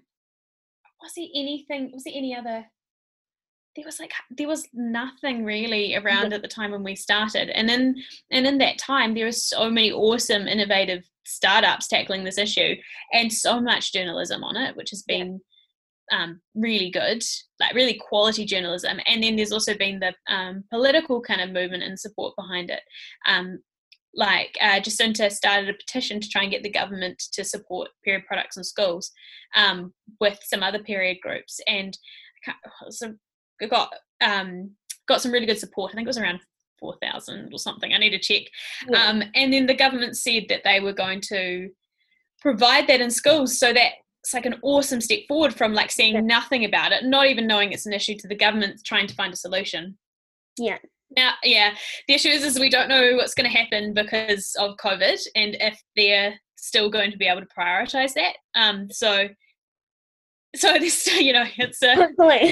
was 1.02 1.12
there 1.16 1.26
anything 1.34 1.90
was 1.92 2.04
there 2.04 2.14
any 2.14 2.34
other 2.34 2.64
there 3.76 3.84
was 3.84 3.98
like 3.98 4.12
there 4.30 4.48
was 4.48 4.68
nothing 4.72 5.44
really 5.44 5.96
around 5.96 6.32
at 6.32 6.42
the 6.42 6.48
time 6.48 6.70
when 6.70 6.84
we 6.84 6.94
started. 6.94 7.50
And 7.50 7.70
in 7.70 7.96
and 8.30 8.46
in 8.46 8.58
that 8.58 8.78
time 8.78 9.14
there 9.14 9.26
were 9.26 9.32
so 9.32 9.70
many 9.70 9.92
awesome 9.92 10.46
innovative 10.46 11.04
startups 11.26 11.88
tackling 11.88 12.24
this 12.24 12.38
issue 12.38 12.74
and 13.12 13.32
so 13.32 13.60
much 13.60 13.94
journalism 13.94 14.44
on 14.44 14.56
it 14.58 14.76
which 14.76 14.90
has 14.90 15.02
been 15.04 15.40
yeah. 16.12 16.22
um, 16.22 16.40
really 16.54 16.90
good 16.90 17.22
like 17.60 17.74
really 17.74 17.94
quality 17.94 18.44
journalism. 18.44 19.00
And 19.06 19.22
then 19.22 19.36
there's 19.36 19.52
also 19.52 19.76
been 19.76 20.00
the 20.00 20.14
um, 20.32 20.64
political 20.70 21.20
kind 21.20 21.40
of 21.40 21.50
movement 21.50 21.82
and 21.82 21.98
support 21.98 22.34
behind 22.36 22.70
it. 22.70 22.82
Um, 23.26 23.60
like 24.16 24.56
uh, 24.60 24.78
Jacinta 24.78 25.28
started 25.28 25.68
a 25.68 25.74
petition 25.74 26.20
to 26.20 26.28
try 26.28 26.42
and 26.42 26.50
get 26.50 26.62
the 26.62 26.70
government 26.70 27.20
to 27.32 27.42
support 27.42 27.88
period 28.04 28.26
products 28.26 28.56
in 28.56 28.62
schools 28.62 29.10
um, 29.56 29.92
with 30.20 30.38
some 30.44 30.62
other 30.62 30.78
period 30.78 31.18
groups. 31.20 31.58
And 31.66 31.96
so 32.90 33.14
got 33.68 33.92
um, 34.20 34.70
got 35.06 35.20
some 35.20 35.32
really 35.32 35.46
good 35.46 35.58
support. 35.58 35.92
I 35.92 35.94
think 35.94 36.06
it 36.06 36.08
was 36.08 36.18
around 36.18 36.40
four 36.78 36.96
thousand 37.00 37.52
or 37.52 37.58
something. 37.58 37.92
I 37.92 37.98
need 37.98 38.10
to 38.10 38.18
check. 38.18 38.42
Yeah. 38.88 39.02
Um, 39.02 39.22
and 39.34 39.52
then 39.52 39.66
the 39.66 39.74
government 39.74 40.16
said 40.16 40.44
that 40.48 40.62
they 40.64 40.80
were 40.80 40.92
going 40.92 41.20
to 41.28 41.70
provide 42.40 42.86
that 42.88 43.00
in 43.00 43.10
schools, 43.10 43.58
so 43.58 43.72
that 43.72 43.92
it's 44.22 44.34
like 44.34 44.46
an 44.46 44.60
awesome 44.62 45.00
step 45.00 45.20
forward 45.28 45.54
from 45.54 45.74
like 45.74 45.90
seeing 45.90 46.14
yeah. 46.14 46.20
nothing 46.20 46.64
about 46.64 46.92
it, 46.92 47.04
not 47.04 47.26
even 47.26 47.46
knowing 47.46 47.72
it's 47.72 47.86
an 47.86 47.92
issue, 47.92 48.16
to 48.18 48.28
the 48.28 48.34
government 48.34 48.80
trying 48.84 49.06
to 49.06 49.14
find 49.14 49.32
a 49.32 49.36
solution. 49.36 49.96
Yeah. 50.58 50.78
Now, 51.16 51.32
yeah, 51.44 51.74
the 52.08 52.14
issue 52.14 52.30
is, 52.30 52.42
is 52.42 52.58
we 52.58 52.70
don't 52.70 52.88
know 52.88 53.14
what's 53.16 53.34
going 53.34 53.48
to 53.48 53.56
happen 53.56 53.94
because 53.94 54.56
of 54.58 54.76
COVID, 54.78 55.20
and 55.36 55.56
if 55.60 55.80
they're 55.94 56.34
still 56.56 56.90
going 56.90 57.10
to 57.12 57.18
be 57.18 57.26
able 57.26 57.42
to 57.42 57.46
prioritize 57.56 58.14
that. 58.14 58.36
Um, 58.54 58.88
so 58.90 59.28
so 60.54 60.74
this 60.74 61.06
you 61.20 61.32
know 61.32 61.44
it's 61.56 61.82
a 61.82 61.92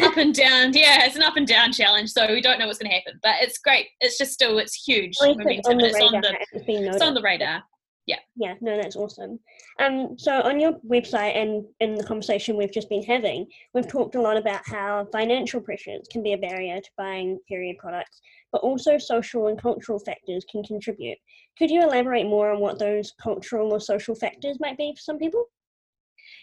up 0.04 0.16
and 0.16 0.34
down 0.34 0.72
yeah 0.72 1.04
it's 1.04 1.16
an 1.16 1.22
up 1.22 1.36
and 1.36 1.46
down 1.46 1.72
challenge 1.72 2.10
so 2.10 2.26
we 2.28 2.40
don't 2.40 2.58
know 2.58 2.66
what's 2.66 2.78
going 2.78 2.90
to 2.90 2.96
happen 2.96 3.18
but 3.22 3.36
it's 3.40 3.58
great 3.58 3.88
it's 4.00 4.18
just 4.18 4.32
still 4.32 4.58
it's 4.58 4.74
huge 4.74 5.16
momentum 5.20 5.78
on 5.78 5.80
it's, 5.80 5.98
on 6.00 6.20
the, 6.20 6.36
it's 6.54 7.02
on 7.02 7.14
the 7.14 7.22
radar 7.22 7.62
yeah. 8.06 8.18
Yeah 8.36 8.54
no 8.60 8.76
that's 8.76 8.96
awesome. 8.96 9.38
Um 9.78 10.18
so 10.18 10.40
on 10.42 10.58
your 10.58 10.72
website 10.88 11.36
and 11.36 11.64
in 11.80 11.94
the 11.94 12.04
conversation 12.04 12.56
we've 12.56 12.72
just 12.72 12.88
been 12.88 13.02
having 13.02 13.46
we've 13.74 13.86
talked 13.86 14.16
a 14.16 14.20
lot 14.20 14.36
about 14.36 14.62
how 14.66 15.06
financial 15.12 15.60
pressures 15.60 16.06
can 16.10 16.22
be 16.22 16.32
a 16.32 16.38
barrier 16.38 16.80
to 16.80 16.90
buying 16.96 17.38
period 17.48 17.76
products 17.78 18.20
but 18.50 18.62
also 18.62 18.98
social 18.98 19.46
and 19.46 19.60
cultural 19.60 19.98
factors 19.98 20.44
can 20.50 20.62
contribute. 20.64 21.16
Could 21.58 21.70
you 21.70 21.82
elaborate 21.82 22.26
more 22.26 22.50
on 22.50 22.60
what 22.60 22.78
those 22.78 23.12
cultural 23.22 23.72
or 23.72 23.80
social 23.80 24.14
factors 24.14 24.58
might 24.60 24.76
be 24.76 24.92
for 24.94 25.00
some 25.00 25.18
people? 25.18 25.46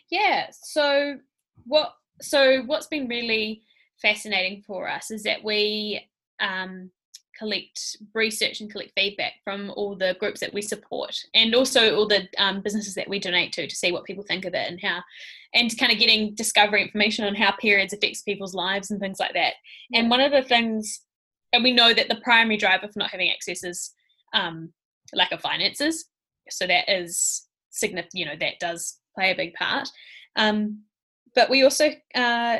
Yeah 0.09 0.47
so 0.51 1.17
what 1.65 1.93
so 2.21 2.61
what's 2.63 2.87
been 2.87 3.07
really 3.07 3.61
fascinating 4.01 4.63
for 4.65 4.89
us 4.89 5.11
is 5.11 5.23
that 5.23 5.43
we 5.43 6.05
um, 6.39 6.91
collect 7.37 7.97
research 8.13 8.59
and 8.59 8.71
collect 8.71 8.91
feedback 8.95 9.33
from 9.43 9.71
all 9.75 9.95
the 9.95 10.15
groups 10.19 10.41
that 10.41 10.53
we 10.53 10.61
support 10.61 11.15
and 11.33 11.55
also 11.55 11.95
all 11.95 12.07
the 12.07 12.27
um, 12.37 12.61
businesses 12.61 12.93
that 12.95 13.07
we 13.07 13.17
donate 13.19 13.53
to 13.53 13.65
to 13.65 13.75
see 13.75 13.91
what 13.91 14.03
people 14.03 14.23
think 14.23 14.43
of 14.45 14.53
it 14.53 14.69
and 14.69 14.81
how 14.81 15.01
and 15.53 15.75
kind 15.79 15.91
of 15.91 15.97
getting 15.97 16.35
discovery 16.35 16.81
information 16.81 17.25
on 17.25 17.33
how 17.33 17.51
periods 17.53 17.93
affects 17.93 18.21
people's 18.21 18.53
lives 18.53 18.91
and 18.91 18.99
things 18.99 19.19
like 19.19 19.33
that. 19.33 19.53
And 19.93 20.09
one 20.09 20.21
of 20.21 20.31
the 20.31 20.43
things 20.43 21.01
and 21.53 21.63
we 21.63 21.71
know 21.71 21.93
that 21.93 22.09
the 22.09 22.21
primary 22.23 22.57
driver 22.57 22.87
for 22.87 22.99
not 22.99 23.09
having 23.09 23.31
access 23.31 23.63
is 23.63 23.91
um, 24.33 24.71
lack 25.13 25.31
of 25.31 25.41
finances. 25.41 26.05
So 26.49 26.67
that 26.67 26.87
is 26.89 27.47
significant 27.71 28.15
you 28.15 28.25
know 28.25 28.35
that 28.39 28.59
does 28.59 28.97
play 29.15 29.31
a 29.31 29.35
big 29.35 29.53
part. 29.53 29.89
Um, 30.35 30.83
but 31.35 31.49
we 31.49 31.63
also 31.63 31.91
uh, 32.15 32.59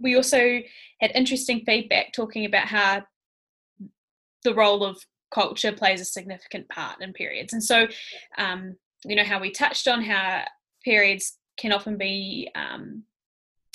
we 0.00 0.16
also 0.16 0.60
had 1.00 1.10
interesting 1.14 1.62
feedback 1.64 2.12
talking 2.12 2.44
about 2.44 2.66
how 2.66 3.02
the 4.44 4.54
role 4.54 4.84
of 4.84 4.98
culture 5.30 5.72
plays 5.72 6.00
a 6.00 6.04
significant 6.04 6.68
part 6.68 7.00
in 7.02 7.12
periods. 7.12 7.52
And 7.52 7.62
so 7.62 7.86
um, 8.38 8.76
you 9.04 9.16
know 9.16 9.24
how 9.24 9.40
we 9.40 9.50
touched 9.50 9.88
on 9.88 10.02
how 10.02 10.44
periods 10.84 11.36
can 11.56 11.72
often 11.72 11.96
be 11.96 12.50
um, 12.54 13.04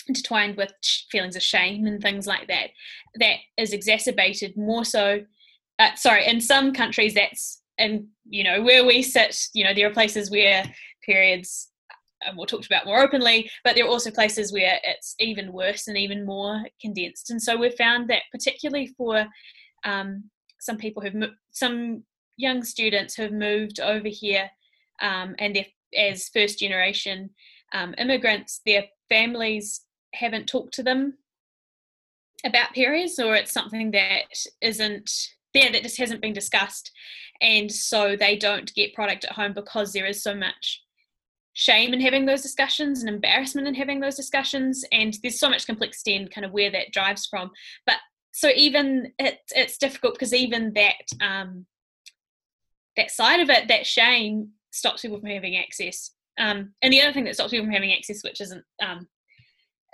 intertwined 0.08 0.58
with 0.58 0.74
feelings 1.10 1.36
of 1.36 1.42
shame 1.42 1.86
and 1.88 2.02
things 2.02 2.28
like 2.28 2.48
that 2.48 2.70
that 3.16 3.38
is 3.58 3.74
exacerbated 3.74 4.56
more 4.56 4.86
so 4.86 5.22
uh, 5.80 5.96
sorry 5.96 6.26
in 6.28 6.40
some 6.40 6.74
countries 6.74 7.14
that's 7.14 7.62
and 7.78 8.06
you 8.30 8.44
know 8.44 8.62
where 8.62 8.86
we 8.86 9.02
sit 9.02 9.36
you 9.54 9.64
know 9.64 9.74
there 9.74 9.88
are 9.88 9.94
places 9.94 10.30
where 10.30 10.64
periods 11.04 11.70
and 12.26 12.36
we'll 12.36 12.46
talk 12.46 12.66
about 12.66 12.86
more 12.86 13.00
openly, 13.00 13.50
but 13.64 13.76
there 13.76 13.86
are 13.86 13.90
also 13.90 14.12
places 14.12 14.52
where 14.52 14.80
it's 14.84 15.16
even 15.20 15.54
worse 15.54 15.88
and 15.88 15.98
even 15.98 16.26
more 16.26 16.64
condensed. 16.82 17.30
And 17.30 17.42
so 17.42 17.58
we've 17.58 17.76
found 17.76 18.10
that 18.10 18.24
particularly 18.32 18.88
for 18.98 19.26
um, 19.84 20.26
some 20.60 20.78
people 20.78 21.02
who've 21.02 21.14
mo- 21.14 21.34
some 21.52 22.04
young 22.38 22.64
students 22.64 23.16
who've 23.16 23.32
moved 23.32 23.80
over 23.80 24.08
here 24.08 24.50
um, 25.02 25.36
and 25.40 25.56
they're 25.56 25.66
as 25.98 26.30
first 26.30 26.60
generation 26.60 27.30
um, 27.74 27.96
immigrants, 27.98 28.62
their 28.66 28.86
families 29.10 29.82
haven't 30.14 30.48
talked 30.48 30.74
to 30.76 30.84
them 30.84 31.18
about 32.46 32.74
periods, 32.74 33.20
or 33.20 33.36
it's 33.36 33.52
something 33.52 33.92
that 33.92 34.24
isn't 34.62 35.12
there 35.54 35.72
that 35.72 35.84
just 35.84 35.98
hasn't 35.98 36.22
been 36.22 36.34
discussed, 36.34 36.92
and 37.42 37.72
so 37.72 38.16
they 38.16 38.38
don't 38.38 38.74
get 38.76 38.94
product 38.94 39.26
at 39.26 39.32
home 39.32 39.54
because 39.54 39.94
there 39.94 40.06
is 40.06 40.22
so 40.22 40.36
much 40.36 40.82
shame 41.56 41.94
in 41.94 42.02
having 42.02 42.26
those 42.26 42.42
discussions 42.42 43.02
and 43.02 43.10
embarrassment 43.10 43.68
in 43.68 43.74
having 43.74 44.00
those 44.00 44.16
discussions. 44.16 44.86
And 44.92 45.18
there's 45.24 45.40
so 45.40 45.50
much 45.50 45.66
complexity 45.66 46.16
in 46.16 46.28
kind 46.28 46.46
of 46.46 46.52
where 46.52 46.70
that 46.72 46.92
drives 46.92 47.26
from. 47.26 47.50
But 47.86 47.96
so 48.32 48.50
even 48.56 49.14
it, 49.18 49.40
it's 49.52 49.78
difficult 49.78 50.14
because 50.14 50.34
even 50.34 50.74
that 50.74 50.96
um, 51.22 51.66
that 52.98 53.10
side 53.10 53.40
of 53.40 53.50
it 53.50 53.70
that 53.70 53.88
shame 53.88 54.50
stops 54.72 55.02
people 55.02 55.20
from 55.20 55.30
having 55.30 55.56
access. 55.56 56.12
Um, 56.38 56.74
and 56.82 56.92
the 56.92 57.02
other 57.02 57.14
thing 57.14 57.24
that 57.24 57.36
stops 57.36 57.52
people 57.52 57.66
from 57.66 57.74
having 57.74 57.94
access 57.94 58.22
which 58.22 58.42
isn't 58.42 58.64
um, 58.84 59.08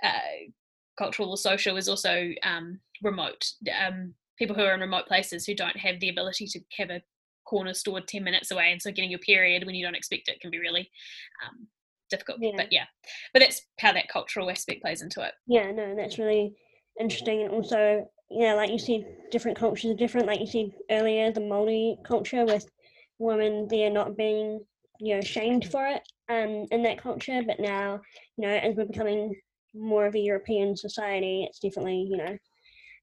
uh, 0.02 0.48
cultural 0.98 1.30
or 1.30 1.36
social 1.36 1.76
is 1.76 1.88
also 1.88 2.30
um, 2.42 2.80
remote. 3.02 3.46
Um, 3.86 4.14
people 4.36 4.56
who 4.56 4.62
are 4.62 4.74
in 4.74 4.80
remote 4.80 5.06
places 5.06 5.46
who 5.46 5.54
don't 5.54 5.76
have 5.76 6.00
the 6.00 6.08
ability 6.08 6.48
to 6.48 6.60
have 6.78 6.90
a 6.90 7.00
corner 7.44 7.74
store 7.74 8.00
10 8.00 8.22
minutes 8.22 8.50
away 8.50 8.72
and 8.72 8.80
so 8.80 8.90
getting 8.90 9.10
your 9.10 9.18
period 9.20 9.64
when 9.64 9.74
you 9.74 9.84
don't 9.84 9.94
expect 9.96 10.28
it 10.28 10.40
can 10.40 10.50
be 10.50 10.58
really 10.58 10.90
um, 11.44 11.66
difficult 12.10 12.38
yeah. 12.40 12.52
but 12.56 12.72
yeah. 12.72 12.84
But 13.32 13.40
that's 13.40 13.62
how 13.78 13.92
that 13.92 14.08
cultural 14.08 14.50
aspect 14.50 14.82
plays 14.82 15.02
into 15.02 15.22
it. 15.22 15.32
Yeah 15.46 15.70
no 15.72 15.94
that's 15.96 16.18
really 16.18 16.54
interesting 17.00 17.42
and 17.42 17.50
also 17.50 18.06
yeah 18.30 18.54
like 18.54 18.70
you 18.70 18.78
said 18.78 19.04
different 19.30 19.58
cultures 19.58 19.90
are 19.90 19.96
different 19.96 20.26
like 20.26 20.40
you 20.40 20.46
said 20.46 20.70
earlier 20.90 21.32
the 21.32 21.40
Maori 21.40 21.96
culture 22.04 22.44
with 22.44 22.66
women 23.18 23.66
there 23.70 23.90
not 23.90 24.16
being 24.16 24.60
you 25.00 25.14
know 25.14 25.20
shamed 25.20 25.70
for 25.70 25.86
it 25.86 26.02
um 26.28 26.66
in 26.70 26.82
that 26.82 27.00
culture 27.02 27.42
but 27.46 27.60
now 27.60 28.00
you 28.36 28.46
know 28.46 28.54
as 28.54 28.74
we're 28.76 28.84
becoming 28.84 29.34
more 29.74 30.06
of 30.06 30.14
a 30.14 30.18
European 30.18 30.76
society 30.76 31.46
it's 31.48 31.58
definitely 31.58 32.06
you 32.10 32.16
know 32.16 32.36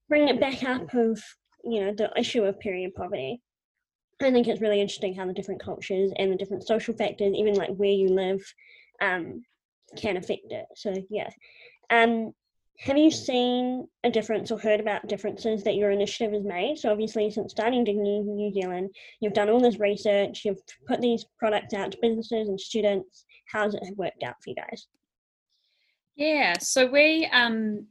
bringing 0.08 0.28
it 0.28 0.40
back 0.40 0.62
up 0.62 0.92
of 0.94 1.20
you 1.64 1.80
know 1.80 1.92
the 1.92 2.10
issue 2.16 2.44
of 2.44 2.58
period 2.60 2.94
poverty 2.94 3.40
I 4.22 4.30
think 4.30 4.48
it's 4.48 4.60
really 4.60 4.80
interesting 4.80 5.14
how 5.14 5.26
the 5.26 5.32
different 5.32 5.62
cultures 5.62 6.12
and 6.16 6.30
the 6.30 6.36
different 6.36 6.66
social 6.66 6.94
factors, 6.94 7.34
even 7.34 7.54
like 7.54 7.70
where 7.70 7.90
you 7.90 8.08
live, 8.08 8.42
um, 9.00 9.42
can 9.96 10.16
affect 10.16 10.50
it. 10.50 10.66
So 10.76 10.94
yeah. 11.08 11.30
Um, 11.88 12.32
have 12.78 12.96
you 12.96 13.10
seen 13.10 13.86
a 14.04 14.10
difference 14.10 14.50
or 14.50 14.58
heard 14.58 14.80
about 14.80 15.06
differences 15.06 15.62
that 15.64 15.74
your 15.74 15.90
initiative 15.90 16.32
has 16.32 16.44
made? 16.44 16.78
So 16.78 16.90
obviously, 16.90 17.30
since 17.30 17.52
starting 17.52 17.84
Dignity 17.84 18.20
New 18.20 18.52
Zealand, 18.54 18.94
you've 19.20 19.34
done 19.34 19.50
all 19.50 19.60
this 19.60 19.78
research, 19.78 20.46
you've 20.46 20.62
put 20.86 21.02
these 21.02 21.26
products 21.38 21.74
out 21.74 21.92
to 21.92 21.98
businesses 22.00 22.48
and 22.48 22.58
students. 22.58 23.26
How's 23.52 23.74
it 23.74 23.82
worked 23.96 24.22
out 24.22 24.36
for 24.42 24.50
you 24.50 24.56
guys? 24.56 24.86
Yeah, 26.16 26.56
so 26.58 26.86
we 26.86 27.26
um, 27.26 27.86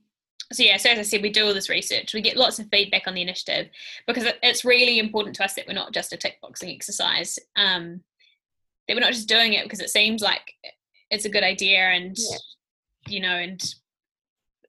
so 0.51 0.63
yeah, 0.63 0.77
so 0.77 0.89
as 0.89 0.99
I 0.99 1.03
said, 1.03 1.21
we 1.21 1.29
do 1.29 1.45
all 1.45 1.53
this 1.53 1.69
research. 1.69 2.13
We 2.13 2.21
get 2.21 2.37
lots 2.37 2.57
of 2.57 2.67
feedback 2.71 3.03
on 3.05 3.13
the 3.13 3.21
initiative 3.21 3.69
because 4.07 4.25
it's 4.41 4.65
really 4.65 4.97
important 4.97 5.35
to 5.35 5.43
us 5.43 5.53
that 5.53 5.67
we're 5.67 5.73
not 5.73 5.93
just 5.93 6.13
a 6.13 6.17
tick 6.17 6.39
boxing 6.41 6.69
exercise. 6.69 7.37
Um, 7.55 8.01
that 8.87 8.95
we're 8.95 9.01
not 9.01 9.13
just 9.13 9.29
doing 9.29 9.53
it 9.53 9.63
because 9.63 9.79
it 9.79 9.91
seems 9.91 10.21
like 10.21 10.53
it's 11.11 11.25
a 11.25 11.29
good 11.29 11.43
idea 11.43 11.79
and 11.79 12.17
yeah. 12.17 12.37
you 13.07 13.19
know 13.19 13.35
and 13.35 13.61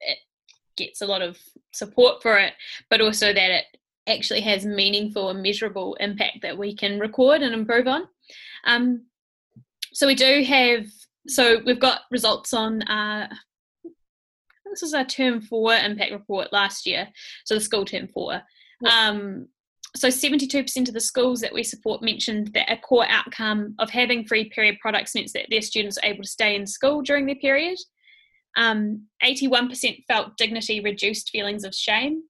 it 0.01 0.19
gets 0.77 1.01
a 1.01 1.07
lot 1.07 1.23
of 1.23 1.39
support 1.73 2.23
for 2.23 2.39
it, 2.39 2.53
but 2.91 3.01
also 3.01 3.33
that 3.33 3.51
it 3.51 3.65
actually 4.07 4.43
has 4.43 4.67
meaningful 4.67 5.31
and 5.31 5.43
measurable 5.43 5.95
impact 6.01 6.43
that 6.43 6.59
we 6.59 6.75
can 6.75 6.99
record 6.99 7.41
and 7.41 7.55
improve 7.55 7.87
on. 7.87 8.07
Um, 8.65 9.07
so 9.93 10.07
we 10.07 10.15
do 10.15 10.43
have 10.45 10.87
so 11.27 11.61
we've 11.65 11.81
got 11.81 12.03
results 12.11 12.53
on 12.53 12.83
uh, 12.83 13.29
this 14.71 14.83
was 14.83 14.95
our 14.95 15.05
term 15.05 15.41
four 15.41 15.75
impact 15.75 16.13
report 16.13 16.53
last 16.53 16.87
year 16.87 17.09
so 17.45 17.55
the 17.55 17.61
school 17.61 17.85
term 17.85 18.09
four. 18.09 18.43
Um, 18.89 19.49
so 19.97 20.09
72% 20.09 20.89
of 20.89 20.95
the 20.95 21.01
schools 21.01 21.41
that 21.41 21.53
we 21.53 21.65
support 21.65 22.03
mentioned 22.03 22.53
that 22.55 22.71
a 22.71 22.77
core 22.77 23.07
outcome 23.09 23.75
of 23.79 23.91
having 23.91 24.25
free 24.25 24.49
period 24.49 24.79
products 24.81 25.15
meant 25.15 25.33
that 25.35 25.47
their 25.51 25.63
students 25.63 25.99
are 25.99 26.09
able 26.09 26.23
to 26.23 26.29
stay 26.29 26.55
in 26.55 26.67
school 26.67 27.03
during 27.03 27.27
their 27.27 27.35
period. 27.35 27.77
Um, 28.57 29.07
81% 29.23 30.05
felt 30.07 30.37
dignity 30.37 30.81
reduced 30.81 31.31
feelings 31.31 31.65
of 31.65 31.75
shame. 31.75 32.23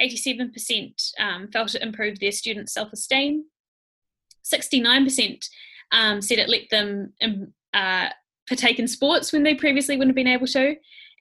87% 0.00 1.12
um, 1.20 1.48
felt 1.52 1.74
it 1.74 1.82
improved 1.82 2.20
their 2.20 2.32
students 2.32 2.72
self-esteem. 2.72 3.44
69% 4.44 5.44
um, 5.92 6.22
said 6.22 6.38
it 6.38 6.48
let 6.48 6.70
them 6.70 7.12
um, 7.22 7.52
uh, 7.74 8.08
partake 8.48 8.78
in 8.78 8.88
sports 8.88 9.32
when 9.32 9.42
they 9.42 9.54
previously 9.54 9.96
wouldn't 9.96 10.10
have 10.10 10.24
been 10.24 10.26
able 10.26 10.46
to. 10.46 10.74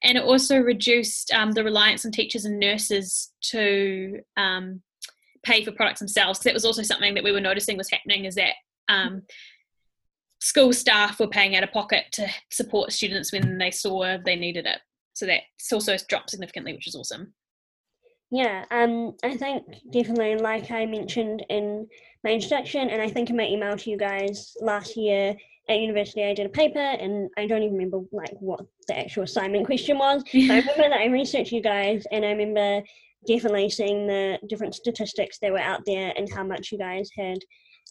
And 0.03 0.17
it 0.17 0.23
also 0.23 0.57
reduced 0.57 1.31
um, 1.31 1.51
the 1.51 1.63
reliance 1.63 2.05
on 2.05 2.11
teachers 2.11 2.45
and 2.45 2.59
nurses 2.59 3.31
to 3.43 4.21
um, 4.35 4.81
pay 5.43 5.63
for 5.63 5.71
products 5.71 5.99
themselves. 5.99 6.39
That 6.39 6.53
was 6.53 6.65
also 6.65 6.81
something 6.81 7.13
that 7.13 7.23
we 7.23 7.31
were 7.31 7.41
noticing 7.41 7.77
was 7.77 7.91
happening 7.91 8.25
is 8.25 8.35
that 8.35 8.53
um, 8.89 9.23
school 10.39 10.73
staff 10.73 11.19
were 11.19 11.27
paying 11.27 11.55
out 11.55 11.63
of 11.63 11.71
pocket 11.71 12.05
to 12.13 12.27
support 12.51 12.91
students 12.91 13.31
when 13.31 13.57
they 13.57 13.71
saw 13.71 14.17
they 14.25 14.35
needed 14.35 14.65
it. 14.65 14.79
So 15.13 15.25
that 15.27 15.41
also 15.71 15.95
dropped 16.09 16.31
significantly, 16.31 16.73
which 16.73 16.87
is 16.87 16.95
awesome. 16.95 17.33
Yeah, 18.31 18.63
um, 18.71 19.13
I 19.23 19.35
think 19.35 19.65
definitely, 19.91 20.37
like 20.37 20.71
I 20.71 20.85
mentioned 20.85 21.45
in 21.49 21.85
my 22.23 22.31
introduction, 22.31 22.89
and 22.89 23.01
I 23.01 23.09
think 23.09 23.29
in 23.29 23.35
my 23.35 23.45
email 23.45 23.75
to 23.75 23.89
you 23.89 23.97
guys 23.97 24.55
last 24.61 24.95
year 24.95 25.35
at 25.67 25.79
university, 25.79 26.23
I 26.23 26.33
did 26.33 26.45
a 26.45 26.49
paper, 26.49 26.79
and 26.79 27.29
I 27.37 27.45
don't 27.45 27.61
even 27.61 27.75
remember 27.75 27.99
like 28.13 28.33
what 28.39 28.61
the 28.87 28.97
actual 28.97 29.23
assignment 29.23 29.65
question 29.65 29.97
was. 29.97 30.23
I 30.33 30.59
remember 30.59 30.89
that 30.89 30.93
I 30.93 31.07
researched 31.07 31.51
you 31.51 31.61
guys, 31.61 32.05
and 32.13 32.23
I 32.23 32.29
remember 32.29 32.81
definitely 33.27 33.69
seeing 33.69 34.07
the 34.07 34.39
different 34.47 34.75
statistics 34.75 35.37
that 35.39 35.51
were 35.51 35.59
out 35.59 35.81
there 35.85 36.13
and 36.15 36.31
how 36.31 36.43
much 36.43 36.71
you 36.71 36.77
guys 36.77 37.09
had 37.17 37.39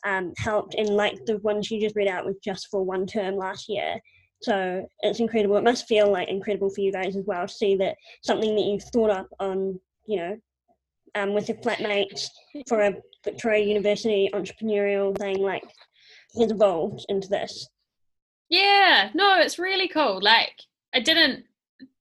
um, 0.07 0.33
helped. 0.39 0.75
And 0.75 0.89
like 0.89 1.23
the 1.27 1.37
ones 1.39 1.71
you 1.71 1.83
just 1.83 1.97
read 1.97 2.09
out 2.09 2.25
was 2.25 2.37
just 2.43 2.69
for 2.71 2.83
one 2.83 3.07
term 3.07 3.37
last 3.37 3.69
year. 3.69 4.01
So 4.43 4.89
it's 5.01 5.21
incredible. 5.21 5.59
It 5.59 5.65
must 5.65 5.87
feel 5.87 6.11
like 6.11 6.29
incredible 6.29 6.71
for 6.71 6.81
you 6.81 6.93
guys 6.93 7.15
as 7.15 7.25
well 7.27 7.47
to 7.47 7.53
see 7.53 7.77
that 7.77 7.97
something 8.25 8.57
that 8.57 8.65
you 8.65 8.81
thought 8.81 9.11
up 9.11 9.29
on 9.39 9.79
you 10.11 10.17
know, 10.17 10.37
um, 11.15 11.35
with 11.35 11.49
your 11.49 11.59
flatmates 11.59 12.27
for 12.69 12.81
a 12.81 12.95
Victoria 13.25 13.65
University 13.65 14.29
entrepreneurial 14.35 15.17
thing, 15.17 15.39
like 15.41 15.63
has 16.37 16.51
evolved 16.51 17.07
into 17.09 17.29
this. 17.29 17.69
Yeah, 18.49 19.11
no, 19.15 19.39
it's 19.39 19.59
really 19.59 19.87
cool. 19.87 20.21
Like 20.21 20.55
I 20.93 21.01
didn't, 21.01 21.45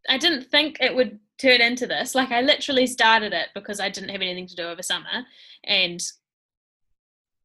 I 0.07 0.17
didn't 0.17 0.49
think 0.49 0.77
it 0.79 0.95
would 0.95 1.19
turn 1.37 1.61
into 1.61 1.85
this. 1.85 2.15
Like 2.15 2.31
I 2.31 2.41
literally 2.41 2.87
started 2.87 3.31
it 3.31 3.49
because 3.53 3.79
I 3.79 3.89
didn't 3.89 4.09
have 4.09 4.21
anything 4.21 4.47
to 4.47 4.55
do 4.55 4.63
over 4.63 4.81
summer, 4.81 5.25
and 5.63 6.01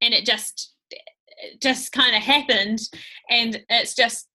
and 0.00 0.14
it 0.14 0.24
just, 0.24 0.74
it 0.90 1.60
just 1.60 1.92
kind 1.92 2.16
of 2.16 2.22
happened, 2.22 2.80
and 3.28 3.62
it's 3.68 3.94
just, 3.94 4.28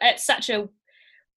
it's 0.00 0.24
such 0.24 0.48
a 0.48 0.68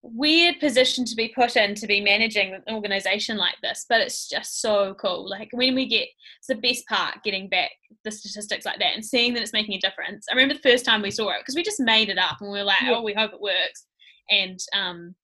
weird 0.04 0.60
position 0.60 1.06
to 1.06 1.16
be 1.16 1.32
put 1.36 1.56
in 1.56 1.76
to 1.76 1.86
be 1.86 2.02
managing 2.02 2.54
an 2.54 2.64
organization 2.74 3.38
like 3.38 3.56
this 3.62 3.86
but 3.88 4.02
it's 4.02 4.28
just 4.28 4.60
so 4.60 4.96
cool. 4.96 5.30
Like 5.30 5.50
when 5.52 5.76
we 5.76 5.88
get 5.88 6.08
it's 6.40 6.48
the 6.48 6.56
best 6.56 6.88
part 6.88 7.24
getting 7.24 7.48
back 7.48 7.72
the 8.04 8.12
statistics 8.12 8.66
like 8.66 8.80
that 8.80 8.96
and 8.96 9.06
seeing 9.06 9.34
that 9.34 9.44
it's 9.44 9.54
making 9.54 9.76
a 9.76 9.80
difference. 9.80 10.26
I 10.30 10.34
remember 10.34 10.56
the 10.56 10.70
first 10.70 10.86
time 10.86 11.02
we 11.02 11.12
saw 11.12 11.30
it 11.30 11.42
because 11.42 11.56
we 11.56 11.64
just 11.64 11.80
made 11.80 12.10
it 12.10 12.18
up 12.18 12.38
and 12.42 12.52
we 12.52 12.58
were 12.58 12.64
like 12.64 12.82
yeah. 12.82 12.94
oh 12.96 13.04
we 13.04 13.14
hope 13.14 13.34
it 13.34 13.42
works. 13.42 13.86
And 14.30 14.60
um 14.74 15.16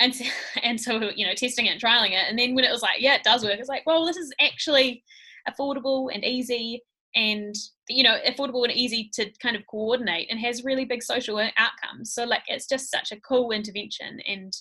and 0.00 0.14
and 0.62 0.80
so 0.80 1.10
you 1.14 1.26
know 1.26 1.34
testing 1.34 1.66
it 1.66 1.72
and 1.72 1.80
trialing 1.80 2.12
it. 2.12 2.24
And 2.28 2.38
then 2.38 2.54
when 2.54 2.64
it 2.64 2.72
was 2.72 2.82
like 2.82 3.00
yeah 3.00 3.14
it 3.14 3.24
does 3.24 3.44
work 3.44 3.58
it's 3.58 3.68
like 3.68 3.84
well 3.84 4.06
this 4.06 4.16
is 4.16 4.32
actually 4.40 5.04
affordable 5.48 6.08
and 6.12 6.24
easy 6.24 6.82
and 7.14 7.54
you 7.92 8.02
know 8.02 8.18
affordable 8.26 8.64
and 8.64 8.72
easy 8.72 9.10
to 9.14 9.30
kind 9.40 9.56
of 9.56 9.66
coordinate 9.66 10.28
and 10.30 10.40
has 10.40 10.64
really 10.64 10.84
big 10.84 11.02
social 11.02 11.38
outcomes. 11.56 12.12
So 12.12 12.24
like 12.24 12.42
it's 12.46 12.66
just 12.66 12.90
such 12.90 13.12
a 13.12 13.20
cool 13.20 13.50
intervention 13.52 14.20
and 14.26 14.52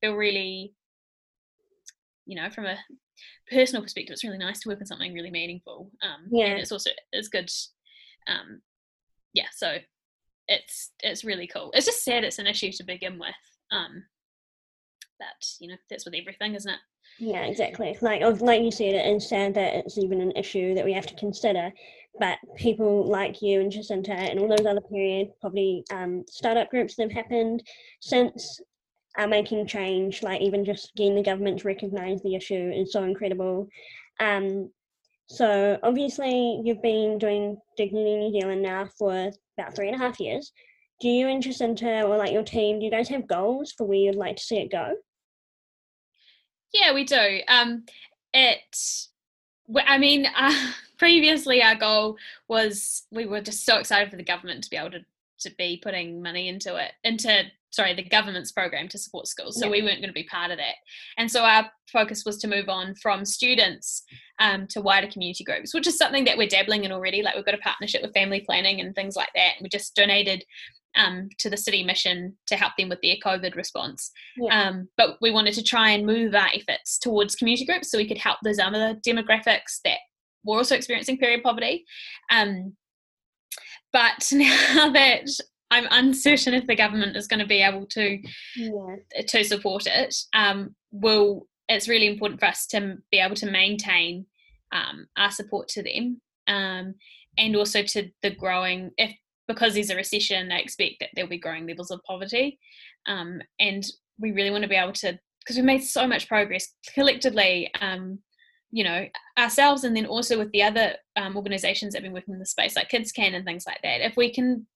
feel 0.00 0.14
really 0.14 0.74
you 2.26 2.36
know 2.36 2.50
from 2.50 2.66
a 2.66 2.76
personal 3.50 3.82
perspective 3.82 4.12
it's 4.12 4.24
really 4.24 4.36
nice 4.36 4.60
to 4.60 4.68
work 4.68 4.80
on 4.80 4.86
something 4.86 5.14
really 5.14 5.30
meaningful 5.30 5.90
um 6.02 6.26
yeah. 6.30 6.46
and 6.46 6.58
it's 6.58 6.72
also 6.72 6.90
it's 7.12 7.28
good 7.28 7.48
um 8.28 8.60
yeah 9.32 9.46
so 9.54 9.76
it's 10.48 10.92
it's 11.02 11.24
really 11.24 11.46
cool. 11.46 11.70
It's 11.74 11.86
just 11.86 12.04
sad 12.04 12.24
it's 12.24 12.38
an 12.38 12.46
issue 12.46 12.72
to 12.72 12.84
begin 12.84 13.18
with 13.18 13.34
um 13.72 14.04
but 15.18 15.46
you 15.60 15.68
know 15.68 15.76
that's 15.88 16.04
with 16.04 16.14
everything 16.14 16.54
isn't 16.54 16.72
it 16.72 16.80
yeah, 17.18 17.44
exactly. 17.44 17.96
Like 18.00 18.22
like 18.40 18.62
you 18.62 18.70
said, 18.70 18.94
it 18.94 19.16
is 19.16 19.28
sad 19.28 19.54
that 19.54 19.74
it's 19.74 19.98
even 19.98 20.20
an 20.20 20.32
issue 20.32 20.74
that 20.74 20.84
we 20.84 20.92
have 20.92 21.06
to 21.06 21.14
consider. 21.14 21.72
But 22.18 22.38
people 22.56 23.06
like 23.06 23.42
you 23.42 23.60
and 23.60 23.70
Jacinta 23.70 24.12
and 24.12 24.38
all 24.38 24.48
those 24.48 24.66
other 24.66 24.80
period 24.80 25.28
probably 25.40 25.84
um, 25.92 26.24
startup 26.28 26.70
groups 26.70 26.96
that 26.96 27.04
have 27.04 27.12
happened 27.12 27.62
since 28.00 28.60
are 29.16 29.28
making 29.28 29.66
change. 29.66 30.22
Like 30.22 30.40
even 30.40 30.64
just 30.64 30.94
getting 30.94 31.14
the 31.14 31.22
government 31.22 31.60
to 31.60 31.68
recognise 31.68 32.22
the 32.22 32.34
issue 32.34 32.70
is 32.74 32.92
so 32.92 33.02
incredible. 33.04 33.68
Um, 34.20 34.70
so 35.28 35.78
obviously 35.82 36.60
you've 36.64 36.82
been 36.82 37.18
doing 37.18 37.58
Dignity 37.76 38.16
New 38.16 38.32
Zealand 38.32 38.62
now 38.62 38.88
for 38.98 39.30
about 39.58 39.74
three 39.74 39.88
and 39.88 39.96
a 39.96 39.98
half 39.98 40.20
years. 40.20 40.52
Do 41.00 41.08
you 41.08 41.28
and 41.28 41.42
Jacinta 41.42 42.02
or 42.02 42.16
like 42.16 42.32
your 42.32 42.42
team, 42.42 42.78
do 42.78 42.84
you 42.84 42.90
guys 42.90 43.08
have 43.08 43.26
goals 43.26 43.72
for 43.72 43.86
where 43.86 43.98
you'd 43.98 44.14
like 44.14 44.36
to 44.36 44.42
see 44.42 44.58
it 44.58 44.70
go? 44.70 44.94
Yeah, 46.72 46.92
we 46.92 47.04
do. 47.04 47.40
Um, 47.48 47.84
it, 48.34 49.06
I 49.86 49.98
mean, 49.98 50.26
uh, 50.36 50.72
previously 50.98 51.62
our 51.62 51.74
goal 51.74 52.16
was 52.48 53.04
we 53.10 53.26
were 53.26 53.40
just 53.40 53.64
so 53.64 53.78
excited 53.78 54.10
for 54.10 54.16
the 54.16 54.22
government 54.22 54.64
to 54.64 54.70
be 54.70 54.76
able 54.76 54.90
to 54.90 55.00
to 55.38 55.50
be 55.58 55.78
putting 55.82 56.22
money 56.22 56.48
into 56.48 56.76
it 56.76 56.92
into 57.04 57.42
sorry 57.70 57.94
the 57.94 58.02
government's 58.02 58.52
program 58.52 58.88
to 58.88 58.96
support 58.96 59.26
schools 59.26 59.58
so 59.58 59.66
yeah. 59.66 59.70
we 59.70 59.82
weren't 59.82 60.00
going 60.00 60.08
to 60.08 60.12
be 60.12 60.24
part 60.24 60.50
of 60.50 60.56
that 60.56 60.76
and 61.18 61.30
so 61.30 61.42
our 61.42 61.70
focus 61.92 62.24
was 62.24 62.38
to 62.38 62.48
move 62.48 62.70
on 62.70 62.94
from 62.94 63.22
students 63.24 64.02
um, 64.38 64.66
to 64.66 64.80
wider 64.80 65.06
community 65.08 65.44
groups 65.44 65.74
which 65.74 65.86
is 65.86 65.98
something 65.98 66.24
that 66.24 66.38
we're 66.38 66.48
dabbling 66.48 66.84
in 66.84 66.92
already 66.92 67.22
like 67.22 67.34
we've 67.36 67.44
got 67.44 67.54
a 67.54 67.58
partnership 67.58 68.00
with 68.00 68.14
family 68.14 68.40
planning 68.40 68.80
and 68.80 68.94
things 68.94 69.14
like 69.14 69.28
that 69.34 69.52
and 69.56 69.62
we 69.62 69.68
just 69.68 69.94
donated 69.94 70.42
um, 70.96 71.28
to 71.38 71.50
the 71.50 71.56
city 71.56 71.84
mission 71.84 72.36
to 72.46 72.56
help 72.56 72.72
them 72.78 72.88
with 72.88 73.00
their 73.02 73.16
COVID 73.24 73.54
response. 73.54 74.10
Yeah. 74.36 74.68
Um, 74.68 74.88
but 74.96 75.16
we 75.20 75.30
wanted 75.30 75.54
to 75.54 75.62
try 75.62 75.90
and 75.90 76.06
move 76.06 76.34
our 76.34 76.48
efforts 76.54 76.98
towards 76.98 77.36
community 77.36 77.66
groups 77.66 77.90
so 77.90 77.98
we 77.98 78.08
could 78.08 78.18
help 78.18 78.38
those 78.42 78.58
other 78.58 78.98
demographics 79.06 79.80
that 79.84 79.98
were 80.44 80.56
also 80.56 80.74
experiencing 80.74 81.18
period 81.18 81.42
poverty. 81.42 81.84
Um, 82.30 82.76
but 83.92 84.28
now 84.32 84.90
that 84.90 85.28
I'm 85.70 85.88
uncertain 85.90 86.54
if 86.54 86.66
the 86.66 86.76
government 86.76 87.16
is 87.16 87.26
going 87.26 87.40
to 87.40 87.46
be 87.46 87.62
able 87.62 87.86
to 87.86 88.18
yeah. 88.56 89.22
to 89.26 89.44
support 89.44 89.86
it, 89.86 90.14
um, 90.32 90.74
will 90.92 91.46
it's 91.68 91.88
really 91.88 92.06
important 92.06 92.40
for 92.40 92.46
us 92.46 92.66
to 92.68 92.96
be 93.10 93.18
able 93.18 93.34
to 93.36 93.50
maintain 93.50 94.26
um, 94.72 95.06
our 95.16 95.30
support 95.30 95.68
to 95.68 95.82
them 95.82 96.20
um, 96.46 96.94
and 97.38 97.56
also 97.56 97.82
to 97.82 98.08
the 98.22 98.30
growing 98.30 98.92
if 98.96 99.12
because 99.48 99.74
there's 99.74 99.90
a 99.90 99.96
recession, 99.96 100.48
they 100.48 100.60
expect 100.60 100.96
that 101.00 101.10
there'll 101.14 101.30
be 101.30 101.38
growing 101.38 101.66
levels 101.66 101.90
of 101.90 102.02
poverty. 102.04 102.58
Um, 103.06 103.40
and 103.60 103.84
we 104.18 104.32
really 104.32 104.50
want 104.50 104.62
to 104.62 104.68
be 104.68 104.76
able 104.76 104.92
to, 104.94 105.18
because 105.40 105.56
we've 105.56 105.64
made 105.64 105.84
so 105.84 106.06
much 106.06 106.28
progress 106.28 106.68
collectively, 106.94 107.70
um, 107.80 108.18
you 108.70 108.82
know, 108.82 109.06
ourselves 109.38 109.84
and 109.84 109.96
then 109.96 110.06
also 110.06 110.38
with 110.38 110.50
the 110.52 110.62
other 110.62 110.94
um, 111.16 111.36
organizations 111.36 111.92
that 111.92 111.98
have 111.98 112.04
been 112.04 112.12
working 112.12 112.34
in 112.34 112.40
the 112.40 112.46
space, 112.46 112.76
like 112.76 112.88
Kids 112.88 113.12
Can 113.12 113.34
and 113.34 113.44
things 113.44 113.64
like 113.66 113.80
that. 113.82 114.04
If 114.04 114.16
we 114.16 114.32
can, 114.32 114.66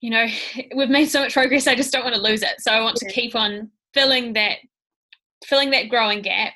you 0.00 0.10
know, 0.10 0.26
we've 0.76 0.88
made 0.88 1.06
so 1.06 1.20
much 1.20 1.32
progress, 1.32 1.66
I 1.66 1.74
just 1.74 1.92
don't 1.92 2.04
want 2.04 2.14
to 2.14 2.22
lose 2.22 2.42
it. 2.42 2.60
So 2.60 2.72
I 2.72 2.80
want 2.80 2.98
yeah. 3.02 3.08
to 3.08 3.14
keep 3.14 3.34
on 3.34 3.70
filling 3.94 4.32
that, 4.34 4.58
filling 5.44 5.70
that 5.70 5.88
growing 5.88 6.22
gap 6.22 6.52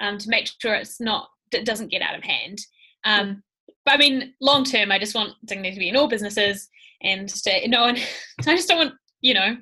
um, 0.00 0.18
to 0.18 0.28
make 0.28 0.48
sure 0.60 0.74
it's 0.74 1.00
not, 1.00 1.28
it 1.52 1.64
doesn't 1.64 1.90
get 1.90 2.02
out 2.02 2.16
of 2.16 2.24
hand. 2.24 2.58
Um, 3.04 3.42
but 3.84 3.94
I 3.94 3.96
mean, 3.96 4.34
long 4.40 4.64
term, 4.64 4.90
I 4.90 4.98
just 4.98 5.14
want 5.14 5.34
Dignity 5.44 5.74
to 5.74 5.80
be 5.80 5.88
in 5.88 5.96
all 5.96 6.08
businesses 6.08 6.68
and 7.02 7.28
to 7.28 7.68
no 7.68 7.82
one. 7.82 7.96
I 8.46 8.56
just 8.56 8.68
don't 8.68 8.78
want 8.78 8.94
you 9.20 9.34
know 9.34 9.56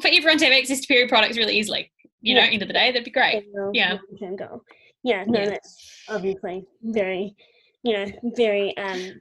for 0.00 0.08
everyone 0.08 0.38
to 0.38 0.44
have 0.44 0.54
access 0.54 0.80
to 0.80 0.86
period 0.86 1.08
products 1.08 1.36
really 1.36 1.56
easily. 1.56 1.90
You 2.20 2.34
yeah. 2.34 2.46
know, 2.46 2.52
end 2.52 2.62
of 2.62 2.68
the 2.68 2.74
day, 2.74 2.90
that'd 2.90 3.04
be 3.04 3.10
great. 3.10 3.44
Yeah. 3.72 3.98
Go. 4.36 4.62
Yeah. 5.04 5.24
No, 5.26 5.40
yeah. 5.40 5.50
that's 5.50 6.04
obviously 6.08 6.64
very, 6.82 7.34
you 7.82 7.92
know, 7.94 8.06
very 8.36 8.76
um 8.76 9.20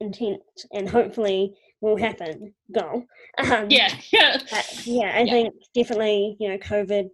intense, 0.00 0.42
and 0.72 0.88
hopefully 0.88 1.54
will 1.80 1.96
happen. 1.96 2.54
Goal. 2.72 3.04
Um, 3.38 3.66
yeah. 3.70 3.92
Yeah. 4.12 4.38
yeah, 4.84 5.12
I 5.14 5.20
yeah. 5.22 5.32
think 5.32 5.54
definitely, 5.74 6.36
you 6.38 6.48
know, 6.48 6.58
COVID 6.58 7.08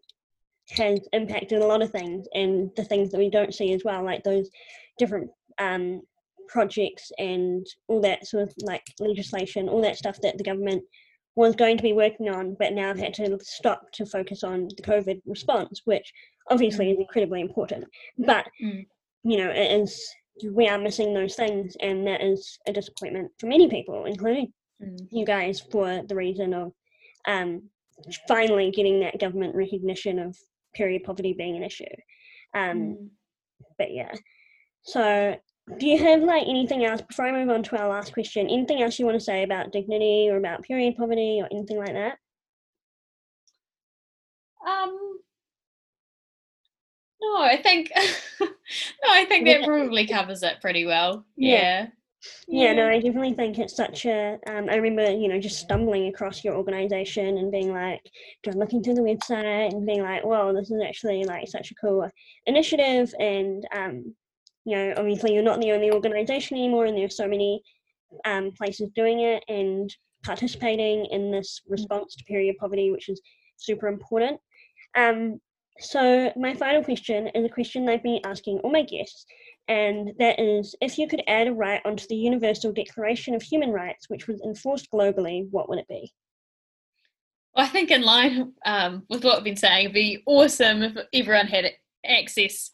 has 0.70 1.00
impacted 1.12 1.62
a 1.62 1.66
lot 1.66 1.82
of 1.82 1.90
things 1.90 2.26
and 2.34 2.70
the 2.76 2.84
things 2.84 3.10
that 3.10 3.18
we 3.18 3.30
don't 3.30 3.54
see 3.54 3.72
as 3.72 3.84
well, 3.84 4.04
like 4.04 4.24
those 4.24 4.50
different 4.98 5.30
um, 5.58 6.02
projects 6.48 7.10
and 7.18 7.66
all 7.88 8.00
that 8.00 8.26
sort 8.26 8.44
of 8.44 8.54
like 8.62 8.84
legislation, 9.00 9.68
all 9.68 9.82
that 9.82 9.96
stuff 9.96 10.20
that 10.22 10.38
the 10.38 10.44
government 10.44 10.82
was 11.34 11.54
going 11.54 11.76
to 11.76 11.82
be 11.82 11.92
working 11.92 12.28
on, 12.30 12.56
but 12.58 12.72
now 12.72 12.88
I've 12.90 12.98
had 12.98 13.14
to 13.14 13.38
stop 13.42 13.90
to 13.92 14.06
focus 14.06 14.42
on 14.42 14.68
the 14.76 14.82
COVID 14.82 15.20
response, 15.26 15.82
which 15.84 16.10
obviously 16.50 16.90
is 16.90 16.98
incredibly 16.98 17.40
important. 17.40 17.84
But 18.18 18.46
Mm. 18.62 18.86
you 19.22 19.38
know, 19.38 19.50
it 19.50 19.80
is 19.80 20.08
we 20.52 20.68
are 20.68 20.78
missing 20.78 21.12
those 21.14 21.34
things, 21.34 21.76
and 21.80 22.06
that 22.06 22.22
is 22.22 22.58
a 22.66 22.72
disappointment 22.72 23.32
for 23.38 23.46
many 23.46 23.68
people, 23.68 24.04
including 24.04 24.52
Mm. 24.82 25.08
you 25.10 25.24
guys, 25.24 25.60
for 25.60 26.02
the 26.02 26.14
reason 26.14 26.54
of 26.54 26.72
um, 27.26 27.70
finally 28.28 28.70
getting 28.70 29.00
that 29.00 29.18
government 29.18 29.54
recognition 29.54 30.18
of 30.18 30.38
period 30.74 31.02
poverty 31.04 31.32
being 31.32 31.56
an 31.56 31.62
issue. 31.64 31.84
Um, 32.54 32.78
Mm. 32.78 33.10
But 33.78 33.90
yeah, 33.92 34.14
so 34.82 35.36
do 35.78 35.86
you 35.86 35.98
have 35.98 36.22
like 36.22 36.46
anything 36.46 36.84
else 36.84 37.02
before 37.02 37.26
I 37.26 37.32
move 37.32 37.50
on 37.50 37.62
to 37.64 37.78
our 37.78 37.88
last 37.88 38.12
question? 38.12 38.48
Anything 38.48 38.82
else 38.82 38.98
you 38.98 39.04
want 39.04 39.18
to 39.18 39.24
say 39.24 39.42
about 39.42 39.72
dignity 39.72 40.28
or 40.30 40.36
about 40.36 40.62
period 40.62 40.96
poverty 40.96 41.40
or 41.42 41.48
anything 41.50 41.78
like 41.78 41.92
that? 41.92 42.18
Um, 44.66 45.18
no, 47.20 47.42
I 47.42 47.56
think 47.62 47.90
no, 48.40 48.46
I 49.08 49.24
think 49.24 49.46
that 49.46 49.64
probably 49.64 50.06
covers 50.06 50.42
it 50.42 50.60
pretty 50.60 50.86
well. 50.86 51.24
Yeah. 51.36 51.56
Yeah. 51.58 51.86
Yeah, 52.48 52.72
no, 52.72 52.88
I 52.88 52.96
definitely 52.96 53.34
think 53.34 53.58
it's 53.58 53.76
such 53.76 54.04
a. 54.04 54.38
Um, 54.48 54.68
I 54.68 54.76
remember, 54.76 55.12
you 55.12 55.28
know, 55.28 55.38
just 55.38 55.60
stumbling 55.60 56.08
across 56.08 56.42
your 56.42 56.56
organization 56.56 57.38
and 57.38 57.52
being 57.52 57.72
like, 57.72 58.00
just 58.44 58.56
looking 58.56 58.82
through 58.82 58.94
the 58.94 59.02
website 59.02 59.70
and 59.70 59.86
being 59.86 60.02
like, 60.02 60.24
"Whoa, 60.24 60.52
this 60.52 60.70
is 60.70 60.82
actually 60.84 61.22
like 61.24 61.46
such 61.46 61.70
a 61.70 61.74
cool 61.76 62.10
initiative." 62.46 63.14
And 63.20 63.64
um, 63.72 64.16
you 64.66 64.76
know, 64.76 64.94
obviously, 64.96 65.32
you're 65.32 65.44
not 65.44 65.60
the 65.60 65.70
only 65.70 65.92
organization 65.92 66.56
anymore, 66.56 66.86
and 66.86 66.98
there's 66.98 67.16
so 67.16 67.28
many 67.28 67.62
um, 68.24 68.50
places 68.50 68.90
doing 68.96 69.20
it 69.20 69.44
and 69.48 69.94
participating 70.24 71.06
in 71.06 71.30
this 71.30 71.60
response 71.68 72.16
to 72.16 72.24
period 72.24 72.56
poverty, 72.58 72.90
which 72.90 73.08
is 73.08 73.20
super 73.56 73.86
important. 73.86 74.40
Um, 74.96 75.40
so, 75.78 76.32
my 76.36 76.52
final 76.52 76.82
question 76.82 77.28
is 77.28 77.44
a 77.44 77.48
question 77.48 77.88
I've 77.88 78.02
been 78.02 78.20
asking 78.24 78.58
all 78.58 78.72
my 78.72 78.82
guests, 78.82 79.24
and 79.68 80.12
that 80.18 80.40
is 80.40 80.74
if 80.80 80.98
you 80.98 81.06
could 81.06 81.22
add 81.28 81.46
a 81.46 81.52
right 81.52 81.80
onto 81.84 82.06
the 82.08 82.16
Universal 82.16 82.72
Declaration 82.72 83.36
of 83.36 83.42
Human 83.42 83.70
Rights, 83.70 84.08
which 84.08 84.26
was 84.26 84.42
enforced 84.42 84.90
globally, 84.90 85.46
what 85.52 85.68
would 85.68 85.78
it 85.78 85.88
be? 85.88 86.12
Well, 87.54 87.64
I 87.64 87.68
think 87.68 87.92
in 87.92 88.02
line 88.02 88.52
um, 88.64 89.04
with 89.08 89.22
what 89.22 89.38
I've 89.38 89.44
been 89.44 89.56
saying, 89.56 89.84
it'd 89.84 89.94
be 89.94 90.24
awesome 90.26 90.82
if 90.82 90.96
everyone 91.12 91.46
had 91.46 91.70
access 92.08 92.70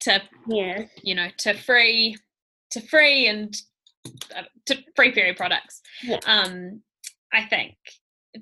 to, 0.00 0.22
Yeah, 0.48 0.84
you 1.02 1.14
know, 1.14 1.28
to 1.38 1.54
free, 1.54 2.16
to 2.70 2.80
free 2.80 3.26
and 3.26 3.54
uh, 4.36 4.42
to 4.66 4.78
free 4.96 5.12
period 5.12 5.36
products. 5.36 5.80
Yeah. 6.02 6.18
Um, 6.26 6.82
I 7.32 7.44
think 7.44 7.76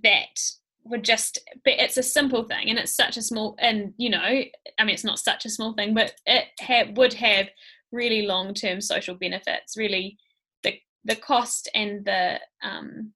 that 0.03 0.41
would 0.85 1.05
just, 1.05 1.39
but 1.65 1.75
it's 1.75 1.97
a 1.97 2.03
simple 2.03 2.45
thing, 2.45 2.71
and 2.71 2.79
it's 2.79 2.95
such 2.95 3.17
a 3.17 3.23
small, 3.23 3.57
and 3.59 3.93
you 3.99 4.11
know, 4.11 4.19
I 4.23 4.85
mean, 4.85 4.95
it's 4.95 5.05
not 5.05 5.19
such 5.19 5.45
a 5.45 5.51
small 5.51 5.75
thing, 5.75 5.95
but 5.95 6.13
it 6.27 6.47
ha- 6.61 6.93
would 6.95 7.15
have 7.15 7.49
really 7.93 8.27
long-term 8.27 8.81
social 8.81 9.15
benefits. 9.15 9.77
Really, 9.77 10.17
the 10.63 10.75
the 11.05 11.17
cost 11.17 11.69
and 11.75 12.05
the 12.05 12.39
um, 12.63 13.13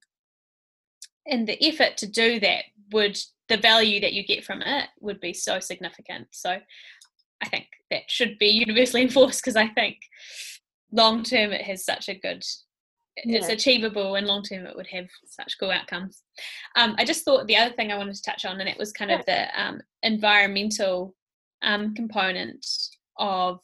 and 1.27 1.47
the 1.47 1.63
effort 1.65 1.97
to 1.99 2.07
do 2.07 2.41
that 2.41 2.65
would 2.93 3.19
the 3.49 3.57
value 3.57 4.01
that 4.01 4.13
you 4.13 4.25
get 4.25 4.45
from 4.45 4.63
it 4.63 4.89
would 5.01 5.21
be 5.21 5.33
so 5.33 5.61
significant 5.61 6.27
so 6.31 6.59
i 7.43 7.49
think 7.49 7.67
that 7.91 8.03
should 8.09 8.39
be 8.39 8.47
universally 8.47 9.03
enforced 9.09 9.43
because 9.43 9.57
i 9.57 9.67
think 9.69 9.97
long 10.93 11.23
term 11.23 11.53
it 11.53 11.63
has 11.63 11.85
such 11.85 12.09
a 12.09 12.15
good 12.15 12.45
it's 13.15 13.49
achievable 13.49 14.15
and 14.15 14.27
long 14.27 14.43
term 14.43 14.67
it 14.67 14.75
would 14.75 14.87
have 14.87 15.07
such 15.27 15.59
cool 15.61 15.71
outcomes. 15.71 16.23
Um, 16.77 16.95
i 16.99 17.05
just 17.05 17.27
thought 17.27 17.47
the 17.47 17.57
other 17.57 17.75
thing 17.75 17.93
i 17.93 17.99
wanted 17.99 18.15
to 18.15 18.23
touch 18.23 18.47
on 18.47 18.59
and 18.59 18.69
it 18.69 18.79
was 18.79 18.91
kind 18.91 19.11
of 19.11 19.25
the 19.27 19.49
um, 19.61 19.83
environmental 20.03 21.15
um, 21.63 21.95
component 21.95 22.67
of 23.19 23.61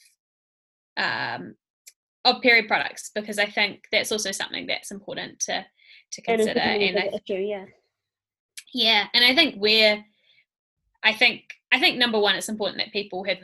um, 0.99 1.55
of 2.27 2.43
period 2.43 2.69
products 2.69 3.11
because 3.15 3.39
i 3.39 3.47
think 3.47 3.85
that's 3.91 4.13
also 4.13 4.33
something 4.33 4.67
that's 4.67 4.91
important 4.91 5.41
to 5.41 5.65
to 6.13 6.23
consider 6.23 6.61
and 6.61 6.99
I 6.99 7.07
issue. 7.07 7.35
Yeah, 7.35 7.65
yeah, 8.73 9.07
and 9.15 9.25
I 9.25 9.35
think 9.35 9.57
we're, 9.59 10.05
I 11.03 11.13
think 11.15 11.45
I 11.73 11.79
think 11.79 11.99
number 11.99 12.19
one, 12.19 12.35
it's 12.35 12.49
important 12.49 12.79
that 12.79 12.93
people 12.93 13.25
have 13.25 13.39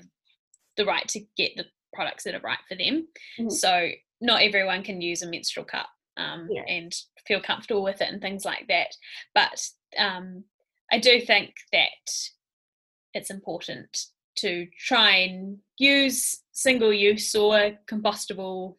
the 0.77 0.85
right 0.85 1.07
to 1.09 1.21
get 1.37 1.53
the 1.57 1.65
products 1.93 2.25
that 2.25 2.35
are 2.35 2.41
right 2.41 2.59
for 2.69 2.75
them. 2.75 3.09
Mhm. 3.39 3.53
So 3.53 3.91
not 4.21 4.43
everyone 4.43 4.83
can 4.83 5.01
use 5.01 5.23
a 5.23 5.29
menstrual 5.29 5.67
cup 5.67 5.89
um, 6.17 6.49
Yeah. 6.51 6.65
and 6.69 6.93
feel 7.27 7.41
comfortable 7.41 7.83
with 7.83 8.01
it 8.01 8.09
and 8.09 8.21
things 8.21 8.45
like 8.45 8.67
that. 8.69 8.95
But 9.35 9.67
um, 9.97 10.45
I 10.91 10.99
do 10.99 11.21
think 11.21 11.55
that 11.73 12.11
it's 13.15 13.31
important 13.31 14.07
to 14.37 14.67
try 14.79 15.17
and 15.17 15.59
use 15.79 16.43
single 16.53 16.93
use 16.93 17.35
or 17.35 17.79
compostable 17.87 18.77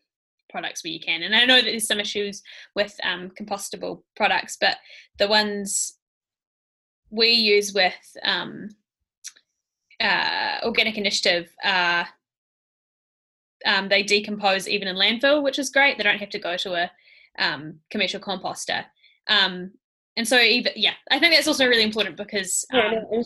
products 0.49 0.83
where 0.83 0.91
you 0.91 0.99
can. 0.99 1.23
And 1.23 1.35
I 1.35 1.45
know 1.45 1.55
that 1.55 1.65
there's 1.65 1.87
some 1.87 1.99
issues 1.99 2.41
with 2.75 2.97
um, 3.03 3.31
compostable 3.39 4.03
products, 4.15 4.57
but 4.59 4.77
the 5.17 5.27
ones 5.27 5.97
we 7.09 7.29
use 7.29 7.73
with 7.73 7.95
um, 8.23 8.69
uh, 10.01 10.57
Organic 10.63 10.97
Initiative, 10.97 11.49
uh, 11.63 12.03
um, 13.65 13.89
they 13.89 14.03
decompose 14.03 14.67
even 14.67 14.87
in 14.87 14.95
landfill, 14.95 15.41
which 15.43 15.59
is 15.59 15.69
great. 15.69 15.97
They 15.97 16.03
don't 16.03 16.19
have 16.19 16.29
to 16.29 16.39
go 16.39 16.57
to 16.57 16.73
a 16.73 16.91
um, 17.39 17.79
commercial 17.89 18.19
composter. 18.19 18.85
Um, 19.27 19.71
and 20.17 20.27
so, 20.27 20.39
even 20.39 20.73
yeah, 20.75 20.93
I 21.11 21.19
think 21.19 21.33
that's 21.33 21.47
also 21.47 21.67
really 21.67 21.83
important 21.83 22.15
because 22.15 22.65
yeah, 22.71 23.01
um, 23.11 23.23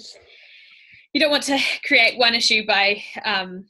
you 1.14 1.20
don't 1.20 1.32
want 1.32 1.44
to 1.44 1.60
create 1.86 2.18
one 2.18 2.34
issue 2.36 2.66
by 2.66 3.02
um, 3.26 3.66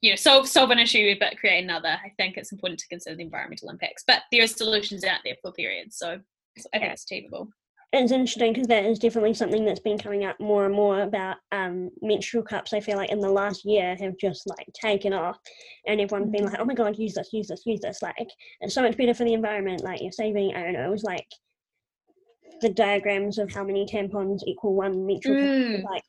you 0.00 0.10
know 0.10 0.16
solve 0.16 0.48
solve 0.48 0.70
an 0.70 0.78
issue 0.78 1.14
but 1.20 1.38
create 1.38 1.62
another. 1.62 1.96
I 2.04 2.12
think 2.16 2.36
it's 2.36 2.52
important 2.52 2.80
to 2.80 2.88
consider 2.88 3.16
the 3.16 3.22
environmental 3.22 3.70
impacts, 3.70 4.04
but 4.06 4.22
there 4.32 4.42
are 4.42 4.48
solutions 4.48 5.04
out 5.04 5.20
there 5.24 5.36
for 5.42 5.52
periods, 5.52 5.96
so 5.96 6.08
I 6.12 6.60
think 6.78 6.84
Yeah. 6.84 6.92
it's 6.92 7.04
achievable. 7.04 7.48
It's 7.92 8.12
interesting 8.12 8.52
because 8.52 8.66
that 8.68 8.84
is 8.84 8.98
definitely 8.98 9.32
something 9.32 9.64
that's 9.64 9.80
been 9.80 9.98
coming 9.98 10.24
up 10.24 10.38
more 10.38 10.66
and 10.66 10.74
more 10.74 11.00
about 11.00 11.36
um, 11.52 11.90
menstrual 12.02 12.42
cups. 12.42 12.74
I 12.74 12.80
feel 12.80 12.96
like 12.96 13.10
in 13.10 13.20
the 13.20 13.30
last 13.30 13.64
year 13.64 13.96
have 13.96 14.18
just 14.20 14.46
like 14.46 14.66
taken 14.74 15.14
off, 15.14 15.38
and 15.86 16.00
everyone's 16.00 16.30
been 16.30 16.44
Mhm. 16.44 16.50
like, 16.50 16.60
"Oh 16.60 16.64
my 16.66 16.74
god, 16.74 16.98
use 16.98 17.14
this, 17.14 17.32
use 17.32 17.48
this, 17.48 17.64
use 17.64 17.80
this!" 17.80 18.02
Like 18.02 18.30
it's 18.60 18.74
so 18.74 18.82
much 18.82 18.96
better 18.98 19.14
for 19.14 19.24
the 19.24 19.32
environment. 19.32 19.82
Like 19.82 20.02
you're 20.02 20.12
saving. 20.12 20.54
I 20.54 20.62
don't 20.62 20.74
know. 20.74 20.86
It 20.86 20.90
was 20.90 21.04
like 21.04 21.26
the 22.60 22.68
diagrams 22.68 23.38
of 23.38 23.50
how 23.52 23.64
many 23.64 23.86
tampons 23.86 24.42
equal 24.46 24.74
one 24.74 25.06
menstrual 25.06 25.36
cup. 25.36 25.48
Mm. 25.48 25.84
Like, 25.84 26.02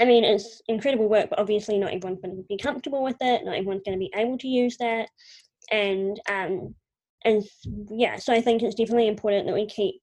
I 0.00 0.04
mean, 0.04 0.22
it's 0.22 0.60
incredible 0.68 1.08
work, 1.08 1.30
but 1.30 1.38
obviously 1.38 1.78
not 1.78 1.92
everyone's 1.94 2.20
going 2.20 2.36
to 2.36 2.42
be 2.48 2.58
comfortable 2.58 3.02
with 3.02 3.16
it. 3.20 3.44
Not 3.44 3.56
everyone's 3.56 3.82
going 3.84 3.98
to 3.98 4.04
be 4.04 4.12
able 4.14 4.38
to 4.38 4.48
use 4.48 4.76
that, 4.78 5.08
and 5.72 6.20
um, 6.30 6.76
and 7.24 7.42
yeah. 7.90 8.16
So 8.18 8.32
I 8.32 8.40
think 8.40 8.62
it's 8.62 8.76
definitely 8.76 9.08
important 9.08 9.46
that 9.46 9.54
we 9.54 9.66
keep 9.66 10.00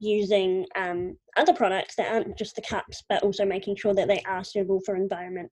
using 0.00 0.66
um, 0.76 1.16
other 1.36 1.52
products 1.52 1.96
that 1.96 2.12
aren't 2.12 2.36
just 2.38 2.56
the 2.56 2.62
cups, 2.62 3.02
but 3.08 3.22
also 3.22 3.44
making 3.44 3.76
sure 3.76 3.94
that 3.94 4.08
they 4.08 4.22
are 4.22 4.44
suitable 4.44 4.80
for 4.84 4.96
environment. 4.96 5.50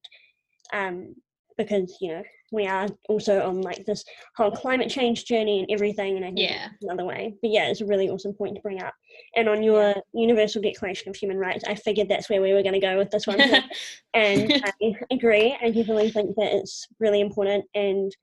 Um, 0.73 1.15
because 1.59 1.97
you 2.01 2.13
know 2.13 2.23
we 2.53 2.67
are 2.67 2.87
also 3.09 3.41
on 3.47 3.61
like 3.63 3.85
this 3.87 4.05
whole 4.37 4.51
climate 4.51 4.89
change 4.89 5.25
journey 5.25 5.61
and 5.61 5.69
everything, 5.71 6.17
and 6.17 6.25
I 6.25 6.29
think 6.29 6.39
Yeah. 6.41 6.69
another 6.83 7.05
way. 7.05 7.35
But 7.43 7.51
yeah, 7.51 7.69
it's 7.69 7.81
a 7.81 7.87
really 7.87 8.09
awesome 8.09 8.35
point 8.35 8.55
to 8.55 8.61
bring 8.61 8.83
up. 8.83 8.95
And 9.35 9.49
on 9.49 9.63
your 9.63 9.95
Universal 10.15 10.63
Declaration 10.63 11.09
of 11.09 11.17
Human 11.17 11.39
Rights, 11.39 11.65
I 11.67 11.75
figured 11.75 12.09
that's 12.09 12.31
where 12.31 12.43
we 12.43 12.53
were 12.53 12.63
going 12.63 12.75
to 12.75 12.81
go 12.81 12.97
with 12.97 13.11
this 13.11 13.27
one, 13.27 13.41
and 14.15 14.53
I 14.65 14.73
agree. 15.11 15.57
I 15.61 15.71
definitely 15.71 16.11
think 16.11 16.37
that 16.37 16.53
it's 16.53 16.87
really 17.01 17.21
important, 17.21 17.65
and 17.75 18.15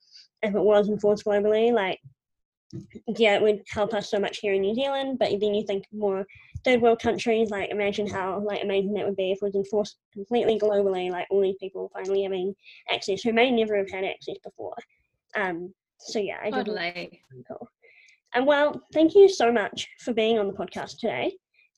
if 0.42 0.56
it 0.56 0.62
was 0.62 0.90
enforced 0.90 1.26
globally, 1.26 1.74
like 1.74 2.00
yeah, 3.08 3.36
it 3.36 3.42
would 3.42 3.62
help 3.70 3.94
us 3.94 4.10
so 4.10 4.20
much 4.20 4.40
here 4.40 4.54
in 4.54 4.62
New 4.62 4.76
Zealand. 4.76 5.20
But 5.20 5.30
then 5.40 5.54
you 5.54 5.66
think 5.66 5.86
more 5.92 6.26
third 6.64 6.82
world 6.82 7.00
countries, 7.00 7.50
like 7.50 7.70
imagine 7.70 8.08
how 8.08 8.40
like 8.40 8.64
amazing 8.64 8.94
that 8.94 9.06
would 9.06 9.16
be 9.16 9.32
if 9.32 9.38
it 9.42 9.46
was 9.46 9.56
enforced 9.56 9.98
completely 10.14 10.60
globally, 10.60 11.12
like 11.12 11.28
all 11.30 11.42
these 11.42 11.58
people 11.60 11.92
finally 11.94 12.24
having 12.24 12.56
access 12.92 13.22
who 13.22 13.34
may 13.34 13.52
never 13.52 13.78
have 13.78 13.90
had 13.90 14.06
access 14.06 14.38
before. 14.44 14.76
Um, 15.36 15.74
so 16.00 16.20
yeah, 16.20 16.38
I 16.44 16.52
Totally. 16.52 17.22
cool. 17.48 17.70
And 18.34 18.48
well, 18.48 18.82
thank 18.94 19.14
you 19.16 19.30
so 19.30 19.52
much 19.52 19.88
for 20.00 20.14
being 20.14 20.40
on 20.40 20.48
the 20.48 20.54
podcast 20.54 20.98
today. 21.00 21.34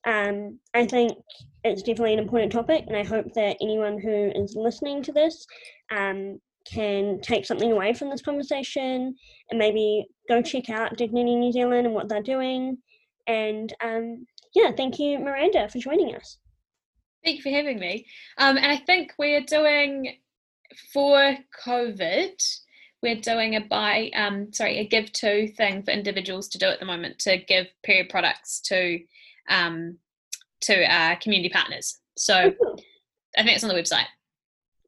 Um, 0.06 0.58
I 0.72 0.86
think 0.86 1.18
it's 1.64 1.82
definitely 1.82 2.14
an 2.14 2.20
important 2.20 2.52
topic, 2.52 2.84
and 2.86 2.96
I 2.96 3.02
hope 3.02 3.26
that 3.34 3.56
anyone 3.60 3.98
who 3.98 4.30
is 4.34 4.54
listening 4.54 5.02
to 5.02 5.12
this 5.12 5.46
um, 5.90 6.40
can 6.72 7.20
take 7.20 7.46
something 7.46 7.72
away 7.72 7.92
from 7.92 8.10
this 8.10 8.22
conversation 8.22 9.14
and 9.50 9.58
maybe 9.58 10.06
go 10.28 10.42
check 10.42 10.70
out 10.70 10.96
Dignity 10.96 11.36
New 11.36 11.52
Zealand 11.52 11.86
and 11.86 11.94
what 11.94 12.08
they're 12.08 12.22
doing. 12.22 12.78
And 13.26 13.72
um, 13.82 14.26
yeah, 14.54 14.70
thank 14.76 14.98
you, 14.98 15.18
Miranda, 15.18 15.68
for 15.68 15.78
joining 15.78 16.14
us. 16.14 16.38
Thank 17.24 17.38
you 17.38 17.42
for 17.42 17.50
having 17.50 17.78
me. 17.78 18.06
Um, 18.38 18.56
and 18.56 18.66
I 18.66 18.76
think 18.76 19.12
we're 19.18 19.42
doing 19.42 20.16
for 20.92 21.36
COVID, 21.64 22.42
we're 23.02 23.20
doing 23.20 23.56
a 23.56 23.60
buy, 23.60 24.10
um, 24.14 24.52
sorry, 24.52 24.78
a 24.78 24.86
give 24.86 25.12
to 25.12 25.52
thing 25.52 25.82
for 25.82 25.90
individuals 25.90 26.48
to 26.48 26.58
do 26.58 26.66
at 26.66 26.80
the 26.80 26.86
moment 26.86 27.18
to 27.20 27.38
give 27.38 27.66
period 27.82 28.08
products 28.08 28.60
to 28.66 29.00
um, 29.48 29.98
to 30.62 30.84
our 30.84 31.16
community 31.16 31.50
partners. 31.50 31.98
So 32.16 32.34
I 32.34 33.42
think 33.42 33.54
it's 33.54 33.64
on 33.64 33.68
the 33.68 33.80
website. 33.80 34.06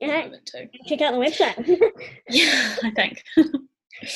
Yeah, 0.00 0.28
check 0.86 1.00
out 1.00 1.12
the 1.12 1.18
website. 1.18 1.80
yeah, 2.30 2.76
I 2.84 2.90
think. 2.92 3.22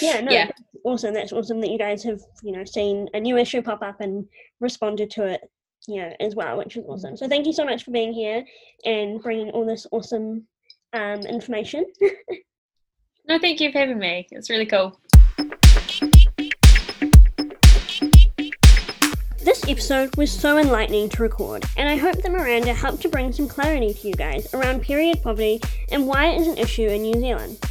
yeah, 0.00 0.20
no, 0.20 0.30
yeah. 0.30 0.50
awesome. 0.84 1.14
That's 1.14 1.32
awesome 1.32 1.60
that 1.60 1.70
you 1.70 1.78
guys 1.78 2.04
have, 2.04 2.20
you 2.42 2.52
know, 2.52 2.64
seen 2.64 3.08
a 3.14 3.20
new 3.20 3.36
issue 3.36 3.62
pop 3.62 3.82
up 3.82 4.00
and 4.00 4.26
responded 4.60 5.10
to 5.12 5.26
it, 5.26 5.40
you 5.88 6.00
know, 6.00 6.12
as 6.20 6.36
well, 6.36 6.56
which 6.56 6.76
is 6.76 6.84
awesome. 6.86 7.16
So 7.16 7.28
thank 7.28 7.46
you 7.46 7.52
so 7.52 7.64
much 7.64 7.84
for 7.84 7.90
being 7.90 8.12
here 8.12 8.44
and 8.84 9.20
bringing 9.20 9.50
all 9.50 9.66
this 9.66 9.86
awesome 9.90 10.46
um, 10.92 11.20
information. 11.20 11.84
no, 13.28 13.38
thank 13.38 13.60
you 13.60 13.72
for 13.72 13.78
having 13.78 13.98
me. 13.98 14.28
It's 14.30 14.50
really 14.50 14.66
cool. 14.66 15.00
This 19.62 19.70
episode 19.70 20.16
was 20.16 20.32
so 20.32 20.58
enlightening 20.58 21.08
to 21.10 21.22
record, 21.22 21.64
and 21.76 21.88
I 21.88 21.94
hope 21.94 22.20
that 22.20 22.32
Miranda 22.32 22.74
helped 22.74 23.00
to 23.02 23.08
bring 23.08 23.32
some 23.32 23.46
clarity 23.46 23.94
to 23.94 24.08
you 24.08 24.14
guys 24.14 24.52
around 24.52 24.82
period 24.82 25.22
poverty 25.22 25.60
and 25.92 26.04
why 26.04 26.26
it 26.26 26.40
is 26.40 26.48
an 26.48 26.58
issue 26.58 26.88
in 26.88 27.02
New 27.02 27.20
Zealand. 27.20 27.64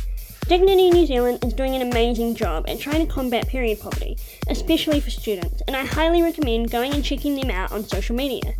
Dignity 0.48 0.90
New 0.90 1.06
Zealand 1.06 1.44
is 1.44 1.52
doing 1.52 1.76
an 1.76 1.82
amazing 1.82 2.36
job 2.36 2.64
at 2.70 2.80
trying 2.80 3.06
to 3.06 3.12
combat 3.12 3.50
period 3.50 3.82
poverty, 3.82 4.18
especially 4.48 5.02
for 5.02 5.10
students, 5.10 5.62
and 5.68 5.76
I 5.76 5.84
highly 5.84 6.22
recommend 6.22 6.72
going 6.72 6.94
and 6.94 7.04
checking 7.04 7.36
them 7.36 7.52
out 7.52 7.74
on 7.74 7.84
social 7.84 8.16
media. 8.16 8.54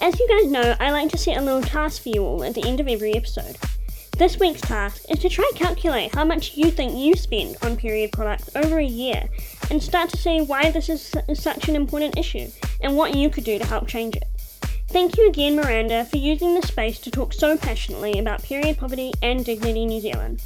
As 0.00 0.18
you 0.20 0.28
guys 0.28 0.48
know, 0.48 0.76
I 0.78 0.92
like 0.92 1.10
to 1.10 1.18
set 1.18 1.38
a 1.38 1.42
little 1.42 1.62
task 1.62 2.04
for 2.04 2.10
you 2.10 2.22
all 2.22 2.44
at 2.44 2.54
the 2.54 2.64
end 2.64 2.78
of 2.78 2.86
every 2.86 3.14
episode. 3.14 3.56
This 4.18 4.38
week's 4.38 4.60
task 4.60 5.06
is 5.10 5.18
to 5.20 5.28
try 5.28 5.50
calculate 5.56 6.14
how 6.14 6.24
much 6.24 6.56
you 6.56 6.70
think 6.70 6.96
you 6.96 7.16
spend 7.16 7.56
on 7.62 7.76
period 7.76 8.12
products 8.12 8.50
over 8.54 8.78
a 8.78 8.84
year 8.84 9.28
and 9.70 9.82
start 9.82 10.10
to 10.10 10.16
see 10.16 10.40
why 10.40 10.70
this 10.70 10.88
is 10.88 11.14
such 11.34 11.68
an 11.68 11.76
important 11.76 12.18
issue 12.18 12.48
and 12.80 12.96
what 12.96 13.14
you 13.14 13.30
could 13.30 13.44
do 13.44 13.58
to 13.58 13.66
help 13.66 13.86
change 13.86 14.16
it. 14.16 14.24
Thank 14.88 15.16
you 15.16 15.28
again, 15.28 15.56
Miranda, 15.56 16.04
for 16.04 16.18
using 16.18 16.54
this 16.54 16.68
space 16.68 16.98
to 17.00 17.10
talk 17.10 17.32
so 17.32 17.56
passionately 17.56 18.18
about 18.18 18.42
period 18.42 18.76
poverty 18.76 19.12
and 19.22 19.44
Dignity 19.44 19.82
in 19.82 19.88
New 19.88 20.00
Zealand. 20.00 20.42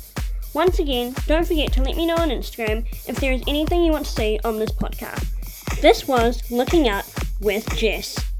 Once 0.55 0.79
again, 0.79 1.15
don't 1.27 1.47
forget 1.47 1.73
to 1.73 1.83
let 1.83 1.97
me 1.97 2.07
know 2.07 2.17
on 2.17 2.31
Instagram 2.31 2.87
if 3.09 3.17
there 3.17 3.33
is 3.33 3.43
anything 3.47 3.85
you 3.85 3.93
want 3.93 4.07
to 4.07 4.13
see 4.13 4.39
on 4.45 4.59
this 4.59 4.71
podcast. 4.71 5.81
This 5.81 6.07
was 6.07 6.49
Looking 6.51 6.89
Up 6.89 7.05
with 7.41 7.69
Jess. 7.77 8.36